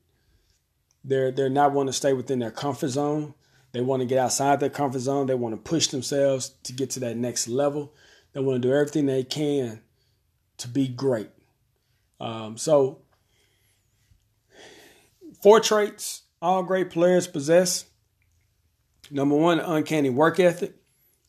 They're 1.04 1.30
they're 1.30 1.50
not 1.50 1.74
want 1.74 1.90
to 1.90 1.92
stay 1.92 2.14
within 2.14 2.38
their 2.38 2.50
comfort 2.50 2.88
zone. 2.88 3.34
They 3.72 3.82
want 3.82 4.00
to 4.00 4.06
get 4.06 4.18
outside 4.18 4.60
their 4.60 4.70
comfort 4.70 5.00
zone. 5.00 5.26
They 5.26 5.34
want 5.34 5.54
to 5.54 5.70
push 5.70 5.88
themselves 5.88 6.54
to 6.62 6.72
get 6.72 6.88
to 6.92 7.00
that 7.00 7.18
next 7.18 7.48
level. 7.48 7.92
They 8.32 8.40
want 8.40 8.62
to 8.62 8.66
do 8.66 8.74
everything 8.74 9.04
they 9.04 9.24
can 9.24 9.82
to 10.56 10.68
be 10.68 10.88
great. 10.88 11.28
Um, 12.18 12.56
so, 12.56 13.02
four 15.42 15.60
traits 15.60 16.22
all 16.40 16.62
great 16.62 16.88
players 16.88 17.26
possess 17.26 17.84
Number 19.10 19.36
one, 19.36 19.60
uncanny 19.60 20.10
work 20.10 20.40
ethic. 20.40 20.74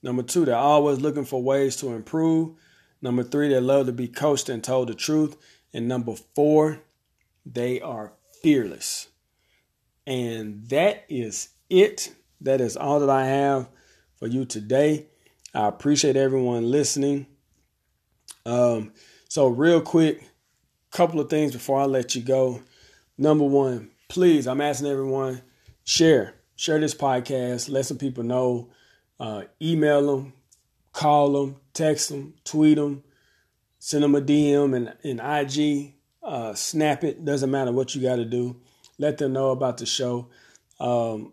Number 0.02 0.24
two, 0.24 0.46
they're 0.46 0.56
always 0.56 1.00
looking 1.00 1.26
for 1.26 1.42
ways 1.42 1.76
to 1.78 1.90
improve. 1.90 2.56
Number 3.02 3.24
three, 3.24 3.50
they 3.50 3.60
love 3.60 3.86
to 3.86 3.92
be 3.92 4.08
coached 4.08 4.50
and 4.50 4.64
told 4.64 4.90
the 4.90 4.94
truth. 4.94 5.38
And 5.74 5.88
number 5.88 6.16
four, 6.36 6.82
they 7.46 7.82
are 7.82 8.14
fearless. 8.42 9.08
And 10.08 10.68
that 10.70 11.06
is 11.10 11.50
it. 11.70 12.14
That 12.42 12.62
is 12.62 12.78
all 12.78 13.00
that 13.02 13.10
I 13.10 13.26
have 13.26 13.70
for 14.16 14.28
you 14.28 14.46
today. 14.46 15.08
I 15.54 15.68
appreciate 15.68 16.16
everyone 16.16 16.70
listening. 16.72 17.28
Um, 18.46 18.94
so, 19.28 19.48
real 19.48 19.82
quick, 19.82 20.24
couple 20.92 21.20
of 21.20 21.30
things 21.30 21.52
before 21.52 21.80
I 21.80 21.86
let 21.86 22.16
you 22.16 22.22
go. 22.22 22.62
Number 23.18 23.44
one, 23.44 23.92
please, 24.08 24.48
I'm 24.48 24.62
asking 24.62 24.88
everyone 24.88 25.42
share 25.84 26.36
share 26.60 26.78
this 26.78 26.94
podcast, 26.94 27.70
let 27.70 27.86
some 27.86 27.98
people 27.98 28.22
know, 28.22 28.68
uh, 29.18 29.44
email 29.62 30.06
them, 30.06 30.34
call 30.92 31.32
them, 31.32 31.56
text 31.74 32.10
them, 32.10 32.34
tweet 32.44 32.76
them, 32.76 33.02
send 33.80 34.04
them 34.04 34.14
a 34.14 34.20
DM 34.20 34.76
and, 34.76 34.94
and 35.06 35.22
IG, 35.22 35.94
uh, 36.22 36.54
snap 36.54 37.06
it. 37.06 37.24
Doesn't 37.24 37.50
matter 37.50 37.72
what 37.72 37.96
you 37.96 38.02
got 38.02 38.18
to 38.18 38.26
do. 38.26 38.58
Let 38.98 39.18
them 39.20 39.32
know 39.32 39.52
about 39.52 39.78
the 39.78 39.86
show. 39.86 40.28
Um, 40.82 41.32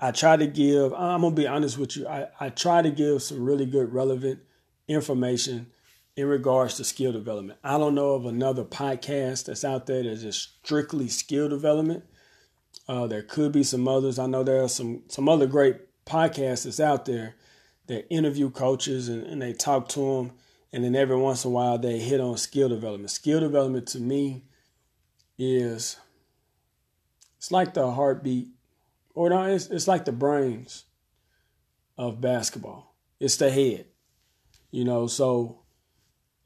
I 0.00 0.10
try 0.10 0.36
to 0.36 0.46
give, 0.48 0.92
I'm 0.92 1.20
going 1.20 1.36
to 1.36 1.40
be 1.40 1.46
honest 1.46 1.78
with 1.78 1.96
you, 1.96 2.08
I, 2.08 2.26
I 2.40 2.48
try 2.48 2.82
to 2.82 2.90
give 2.90 3.22
some 3.22 3.44
really 3.44 3.66
good, 3.66 3.92
relevant 3.92 4.40
information 4.88 5.68
in 6.16 6.26
regards 6.26 6.78
to 6.78 6.84
skill 6.84 7.12
development. 7.12 7.60
I 7.62 7.78
don't 7.78 7.94
know 7.94 8.14
of 8.14 8.26
another 8.26 8.64
podcast 8.64 9.44
that's 9.44 9.64
out 9.64 9.86
there 9.86 10.02
that's 10.02 10.22
just 10.22 10.58
strictly 10.64 11.06
skill 11.06 11.48
development. 11.48 12.02
Uh, 12.86 13.06
there 13.06 13.22
could 13.22 13.52
be 13.52 13.62
some 13.62 13.88
others. 13.88 14.18
I 14.18 14.26
know 14.26 14.42
there 14.42 14.62
are 14.62 14.68
some 14.68 15.02
some 15.08 15.28
other 15.28 15.46
great 15.46 15.76
podcasts 16.04 16.64
that's 16.64 16.80
out 16.80 17.06
there 17.06 17.34
that 17.86 18.06
interview 18.10 18.50
coaches 18.50 19.08
and, 19.08 19.24
and 19.24 19.40
they 19.40 19.52
talk 19.52 19.88
to 19.90 20.00
them, 20.00 20.32
and 20.72 20.84
then 20.84 20.94
every 20.94 21.16
once 21.16 21.44
in 21.44 21.50
a 21.50 21.54
while 21.54 21.78
they 21.78 21.98
hit 21.98 22.20
on 22.20 22.36
skill 22.36 22.68
development. 22.68 23.10
Skill 23.10 23.40
development 23.40 23.86
to 23.88 24.00
me 24.00 24.44
is 25.38 25.96
it's 27.38 27.50
like 27.50 27.74
the 27.74 27.90
heartbeat, 27.90 28.48
or 29.14 29.30
no, 29.30 29.42
it's, 29.44 29.66
it's 29.66 29.88
like 29.88 30.04
the 30.04 30.12
brains 30.12 30.84
of 31.96 32.20
basketball. 32.20 32.94
It's 33.20 33.36
the 33.36 33.50
head, 33.50 33.86
you 34.70 34.84
know. 34.84 35.06
So 35.06 35.60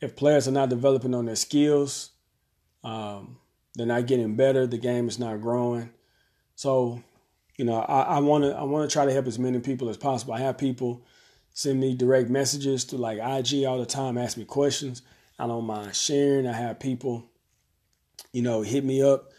if 0.01 0.17
players 0.17 0.47
are 0.47 0.53
not 0.53 0.69
developing 0.69 1.15
on 1.15 1.27
their 1.27 1.37
skills, 1.37 2.11
um, 2.85 3.39
they're 3.75 3.87
not 3.87 4.07
getting 4.07 4.37
better. 4.37 4.67
The 4.67 4.79
game 4.79 5.09
is 5.09 5.19
not 5.19 5.41
growing. 5.41 5.91
So, 6.59 7.03
you 7.57 7.65
know, 7.65 7.79
I 7.79 8.19
want 8.19 8.43
to 8.43 8.51
I 8.51 8.65
want 8.65 8.91
to 8.91 8.93
try 8.93 9.05
to 9.05 9.13
help 9.13 9.27
as 9.27 9.39
many 9.39 9.61
people 9.61 9.89
as 9.89 9.97
possible. 9.97 10.35
I 10.35 10.41
have 10.41 10.59
people 10.59 11.05
send 11.55 11.79
me 11.79 11.95
direct 11.95 12.31
messages 12.31 12.85
to 12.87 12.97
like 12.97 13.19
IG 13.19 13.65
all 13.65 13.79
the 13.79 13.87
time, 13.87 14.19
ask 14.19 14.37
me 14.37 14.45
questions. 14.45 15.03
I 15.39 15.47
don't 15.47 15.65
mind 15.65 15.95
sharing. 15.95 16.49
I 16.49 16.53
have 16.53 16.81
people 16.81 17.31
you 18.33 18.43
know, 18.43 18.63
hit 18.63 18.85
me 18.85 19.03
up 19.03 19.31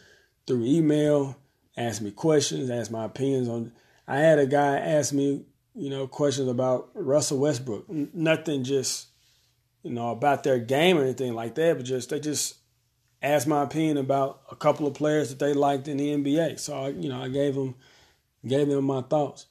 through 0.48 0.64
email, 0.66 1.38
ask 1.78 2.02
me 2.02 2.12
questions, 2.12 2.70
ask 2.70 2.92
my 2.92 3.06
opinions 3.06 3.48
on. 3.48 3.72
I 4.08 4.20
had 4.20 4.40
a 4.40 4.48
guy 4.48 4.78
ask 4.78 5.14
me, 5.14 5.44
you 5.76 5.90
know, 5.90 6.08
questions 6.08 6.48
about 6.48 6.90
Russell 6.94 7.40
Westbrook. 7.40 7.86
N- 7.90 8.10
nothing 8.14 8.64
just, 8.64 9.08
you 9.84 9.92
know, 9.92 10.10
about 10.12 10.44
their 10.44 10.60
game 10.60 10.98
or 10.98 11.04
anything 11.04 11.34
like 11.34 11.56
that, 11.56 11.78
but 11.78 11.86
just 11.86 12.10
they 12.10 12.20
just 12.20 12.56
asked 13.22 13.48
my 13.48 13.64
opinion 13.64 13.98
about 13.98 14.42
a 14.52 14.56
couple 14.56 14.88
of 14.88 14.94
players 14.94 15.30
that 15.30 15.40
they 15.40 15.54
liked 15.54 15.88
in 15.88 15.98
the 15.98 16.10
NBA. 16.10 16.60
So 16.60 16.86
I, 16.86 16.90
you 16.90 17.10
know, 17.10 17.22
I 17.22 17.28
gave 17.28 17.56
them 17.56 17.76
gave 18.46 18.68
them 18.68 18.86
my 18.86 19.02
thoughts. 19.02 19.48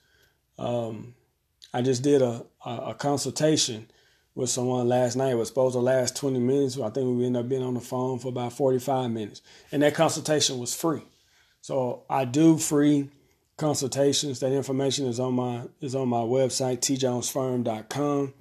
Um, 0.59 1.15
I 1.73 1.83
just 1.83 2.03
did 2.03 2.23
a, 2.23 2.45
a, 2.65 2.71
a 2.71 2.95
consultation 2.95 3.89
with 4.35 4.49
someone 4.49 4.89
last 4.89 5.17
night. 5.17 5.33
It 5.33 5.37
was 5.37 5.49
supposed 5.49 5.75
to 5.75 5.81
last 5.81 6.17
20 6.17 6.39
minutes. 6.39 6.79
I 6.79 6.91
think 6.91 7.19
we 7.19 7.27
ended 7.27 7.43
up 7.43 7.49
being 7.49 7.63
on 7.63 7.75
the 7.75 7.81
phone 7.81 8.19
for 8.19 8.29
about 8.29 8.53
45 8.53 9.11
minutes. 9.11 9.43
And 9.73 9.83
that 9.83 9.95
consultation 9.95 10.59
was 10.59 10.75
free. 10.75 11.03
So 11.61 12.05
I 12.09 12.25
do 12.25 12.57
free 12.57 13.11
consultations. 13.57 14.41
That 14.41 14.53
information 14.53 15.07
is 15.07 15.21
on 15.21 15.35
my 15.35 15.63
is 15.81 15.95
on 15.95 16.09
my 16.09 16.19
website, 16.19 16.79
tjonesfirm.com. 16.79 18.33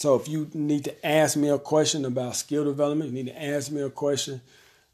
So 0.00 0.14
if 0.16 0.28
you 0.28 0.50
need 0.54 0.84
to 0.84 1.06
ask 1.06 1.36
me 1.36 1.50
a 1.50 1.58
question 1.58 2.04
about 2.04 2.36
skill 2.36 2.64
development, 2.64 3.10
you 3.10 3.14
need 3.22 3.30
to 3.30 3.42
ask 3.42 3.70
me 3.70 3.82
a 3.82 3.90
question 3.90 4.40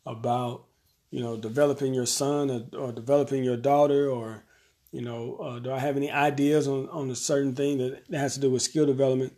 about, 0.04 0.64
you 1.10 1.20
know, 1.20 1.36
developing 1.36 1.94
your 1.94 2.06
son 2.06 2.50
or, 2.50 2.78
or 2.78 2.92
developing 2.92 3.44
your 3.44 3.56
daughter 3.56 4.10
or, 4.10 4.44
you 4.90 5.02
know, 5.02 5.36
uh, 5.36 5.58
do 5.60 5.70
I 5.70 5.78
have 5.78 5.96
any 5.96 6.10
ideas 6.10 6.66
on, 6.66 6.88
on 6.88 7.10
a 7.10 7.14
certain 7.14 7.54
thing 7.54 7.78
that 7.78 8.02
has 8.12 8.34
to 8.34 8.40
do 8.40 8.50
with 8.50 8.62
skill 8.62 8.86
development? 8.86 9.32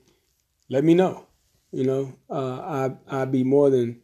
let 0.69 0.85
me 0.85 0.95
know. 0.95 1.27
You 1.73 1.85
know, 1.85 2.15
uh, 2.31 2.95
I 3.11 3.21
I'd 3.21 3.33
be 3.33 3.45
more 3.45 3.69
than 3.69 4.01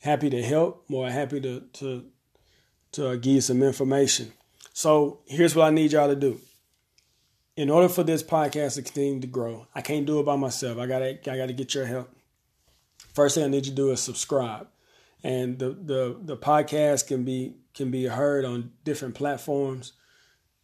happy 0.00 0.28
to 0.30 0.42
help, 0.42 0.84
more 0.88 1.08
happy 1.08 1.40
to 1.40 1.60
to 1.74 2.04
to 2.92 3.16
give 3.16 3.34
you 3.34 3.40
some 3.40 3.62
information. 3.62 4.32
So 4.72 5.20
here's 5.26 5.56
what 5.56 5.66
I 5.66 5.70
need 5.70 5.92
y'all 5.92 6.08
to 6.08 6.16
do. 6.16 6.40
In 7.58 7.70
order 7.70 7.88
for 7.88 8.04
this 8.04 8.22
podcast 8.22 8.76
to 8.76 8.82
continue 8.82 9.18
to 9.18 9.26
grow, 9.26 9.66
I 9.74 9.80
can't 9.80 10.06
do 10.06 10.20
it 10.20 10.22
by 10.22 10.36
myself. 10.36 10.78
I 10.78 10.86
gotta 10.86 11.18
I 11.28 11.36
gotta 11.36 11.52
get 11.52 11.74
your 11.74 11.86
help. 11.86 12.08
First 13.14 13.34
thing 13.34 13.42
I 13.42 13.48
need 13.48 13.66
you 13.66 13.72
to 13.72 13.76
do 13.76 13.90
is 13.90 13.98
subscribe, 14.00 14.68
and 15.24 15.58
the 15.58 15.70
the 15.70 16.16
the 16.22 16.36
podcast 16.36 17.08
can 17.08 17.24
be 17.24 17.56
can 17.74 17.90
be 17.90 18.04
heard 18.04 18.44
on 18.44 18.70
different 18.84 19.16
platforms. 19.16 19.94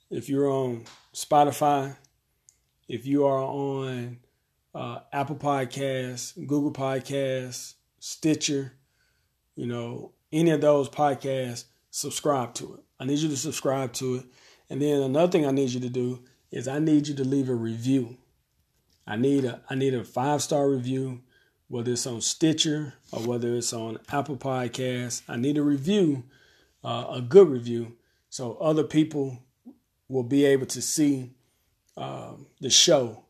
If 0.08 0.28
you're 0.28 0.48
on 0.48 0.84
Spotify, 1.12 1.96
if 2.86 3.06
you 3.06 3.26
are 3.26 3.42
on 3.42 4.18
uh, 4.72 5.00
Apple 5.12 5.34
Podcasts, 5.34 6.36
Google 6.46 6.72
Podcasts, 6.72 7.74
Stitcher, 7.98 8.72
you 9.56 9.66
know, 9.66 10.12
any 10.32 10.52
of 10.52 10.60
those 10.60 10.88
podcasts, 10.88 11.64
subscribe 11.90 12.54
to 12.54 12.74
it. 12.74 12.84
I 13.00 13.04
need 13.04 13.18
you 13.18 13.30
to 13.30 13.36
subscribe 13.36 13.94
to 13.94 14.14
it. 14.14 14.26
And 14.70 14.80
then 14.80 15.02
another 15.02 15.32
thing 15.32 15.44
I 15.44 15.50
need 15.50 15.70
you 15.70 15.80
to 15.80 15.90
do 15.90 16.22
is 16.54 16.68
I 16.68 16.78
need 16.78 17.08
you 17.08 17.14
to 17.16 17.24
leave 17.24 17.48
a 17.48 17.54
review. 17.54 18.16
I 19.06 19.16
need 19.16 19.44
a 19.44 19.60
I 19.68 19.74
need 19.74 19.92
a 19.92 20.04
five 20.04 20.40
star 20.40 20.70
review, 20.70 21.20
whether 21.68 21.92
it's 21.92 22.06
on 22.06 22.20
Stitcher 22.20 22.94
or 23.12 23.20
whether 23.22 23.54
it's 23.54 23.72
on 23.72 23.98
Apple 24.10 24.36
Podcasts. 24.36 25.22
I 25.28 25.36
need 25.36 25.58
a 25.58 25.62
review, 25.62 26.22
uh, 26.84 27.06
a 27.10 27.20
good 27.20 27.48
review, 27.48 27.96
so 28.30 28.54
other 28.54 28.84
people 28.84 29.42
will 30.08 30.22
be 30.22 30.44
able 30.44 30.66
to 30.66 30.80
see 30.80 31.32
uh, 31.96 32.34
the 32.60 32.70
show 32.70 33.24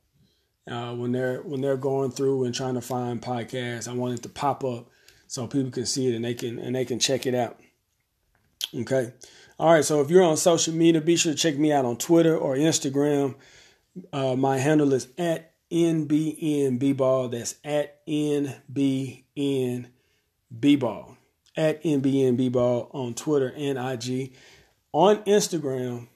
uh, 0.71 0.95
when 0.95 1.13
they're 1.13 1.41
when 1.43 1.63
they're 1.63 1.79
going 1.79 2.11
through 2.11 2.45
and 2.45 2.55
trying 2.55 2.75
to 2.75 2.83
find 2.83 3.23
podcasts. 3.23 3.89
I 3.89 3.95
want 3.95 4.19
it 4.19 4.23
to 4.25 4.29
pop 4.29 4.63
up 4.65 4.91
so 5.29 5.47
people 5.47 5.71
can 5.71 5.87
see 5.87 6.09
it 6.09 6.15
and 6.15 6.25
they 6.25 6.35
can 6.35 6.59
and 6.59 6.77
they 6.77 6.85
can 6.85 6.99
check 6.99 7.27
it 7.27 7.35
out. 7.35 7.59
Okay. 8.75 9.13
All 9.59 9.73
right. 9.73 9.85
So 9.85 10.01
if 10.01 10.11
you're 10.11 10.23
on 10.23 10.37
social 10.37 10.75
media, 10.75 11.01
be 11.01 11.17
sure 11.17 11.33
to 11.33 11.39
check 11.39 11.57
me 11.57 11.73
out 11.73 11.85
on 11.85 11.97
Twitter 11.97 12.37
or 12.37 12.57
Instagram. 12.57 13.35
Uh, 14.13 14.37
my 14.37 14.59
handle 14.59 14.93
is 14.93 15.09
at 15.19 15.53
nbnbball. 15.71 17.31
That's 17.31 17.55
at 17.65 18.07
nbnbball. 18.07 19.17
At 21.57 21.83
nbnbball 21.85 22.95
on 22.95 23.15
Twitter 23.15 23.53
and 23.57 23.79
IG. 23.79 24.33
On 24.93 25.17
Instagram, 25.25 26.09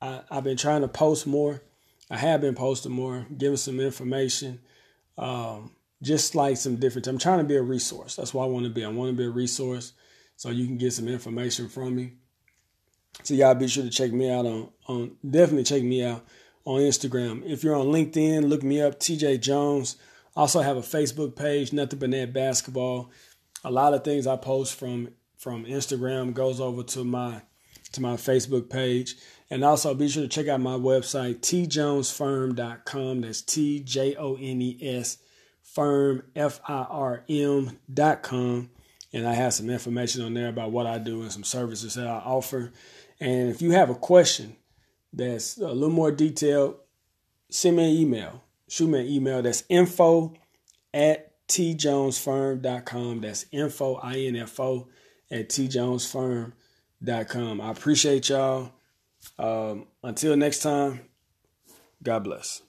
I, 0.00 0.22
I've 0.30 0.44
been 0.44 0.56
trying 0.56 0.82
to 0.82 0.88
post 0.88 1.26
more 1.26 1.60
I 2.10 2.16
have 2.18 2.40
been 2.40 2.54
posting 2.54 2.92
more, 2.92 3.26
giving 3.36 3.56
some 3.56 3.80
information, 3.80 4.60
um, 5.16 5.72
just 6.02 6.34
like 6.34 6.56
some 6.56 6.76
different. 6.76 7.06
I'm 7.06 7.18
trying 7.18 7.38
to 7.38 7.44
be 7.44 7.56
a 7.56 7.62
resource. 7.62 8.16
That's 8.16 8.34
what 8.34 8.44
I 8.44 8.46
want 8.46 8.64
to 8.66 8.70
be. 8.70 8.84
I 8.84 8.88
want 8.88 9.10
to 9.10 9.16
be 9.16 9.24
a 9.24 9.30
resource 9.30 9.94
so 10.36 10.50
you 10.50 10.66
can 10.66 10.76
get 10.76 10.92
some 10.92 11.08
information 11.08 11.68
from 11.68 11.96
me. 11.96 12.12
So 13.22 13.34
y'all 13.34 13.54
be 13.54 13.68
sure 13.68 13.84
to 13.84 13.90
check 13.90 14.12
me 14.12 14.30
out 14.30 14.46
on 14.46 14.68
on 14.86 15.16
definitely 15.28 15.64
check 15.64 15.82
me 15.82 16.04
out 16.04 16.24
on 16.64 16.80
Instagram. 16.80 17.44
If 17.44 17.62
you're 17.62 17.76
on 17.76 17.86
LinkedIn, 17.86 18.48
look 18.48 18.62
me 18.62 18.80
up, 18.80 18.98
TJ 18.98 19.40
Jones. 19.40 19.96
Also 20.36 20.60
have 20.60 20.76
a 20.76 20.82
Facebook 20.82 21.36
page, 21.36 21.72
nothing 21.72 21.98
but 21.98 22.10
net 22.10 22.32
basketball. 22.32 23.10
A 23.62 23.70
lot 23.70 23.94
of 23.94 24.04
things 24.04 24.26
I 24.26 24.36
post 24.36 24.74
from 24.74 25.10
from 25.36 25.64
Instagram 25.64 26.34
goes 26.34 26.60
over 26.60 26.82
to 26.82 27.04
my 27.04 27.42
to 27.92 28.00
my 28.00 28.14
Facebook 28.14 28.68
page. 28.68 29.16
And 29.50 29.64
also 29.64 29.94
be 29.94 30.08
sure 30.08 30.22
to 30.22 30.28
check 30.28 30.48
out 30.48 30.60
my 30.60 30.74
website, 30.74 31.40
tjonesfirm.com. 31.40 33.20
That's 33.20 33.42
T 33.42 33.80
J 33.80 34.16
O 34.16 34.36
N 34.36 34.62
E 34.62 34.78
S 34.82 35.18
firm, 35.62 36.22
F 36.34 36.60
I 36.66 36.86
R 36.90 37.24
M 37.28 37.78
dot 37.92 38.22
com. 38.22 38.70
And 39.12 39.28
I 39.28 39.34
have 39.34 39.54
some 39.54 39.70
information 39.70 40.22
on 40.22 40.34
there 40.34 40.48
about 40.48 40.72
what 40.72 40.86
I 40.86 40.98
do 40.98 41.22
and 41.22 41.30
some 41.30 41.44
services 41.44 41.94
that 41.94 42.06
I 42.06 42.18
offer. 42.18 42.72
And 43.24 43.48
if 43.48 43.62
you 43.62 43.70
have 43.70 43.88
a 43.88 43.94
question 43.94 44.54
that's 45.10 45.56
a 45.56 45.68
little 45.68 45.88
more 45.88 46.12
detailed, 46.12 46.76
send 47.48 47.78
me 47.78 47.90
an 47.90 47.96
email. 47.96 48.42
Shoot 48.68 48.88
me 48.88 49.00
an 49.00 49.06
email. 49.06 49.40
That's 49.40 49.64
info 49.70 50.34
at 50.92 51.32
tjonesfirm.com. 51.48 53.22
That's 53.22 53.46
info, 53.50 53.94
I 53.94 54.18
N 54.18 54.36
F 54.36 54.60
O, 54.60 54.88
at 55.30 55.48
tjonesfirm.com. 55.48 57.60
I 57.62 57.70
appreciate 57.70 58.28
y'all. 58.28 58.72
Um, 59.38 59.86
until 60.02 60.36
next 60.36 60.58
time, 60.58 61.00
God 62.02 62.24
bless. 62.24 62.60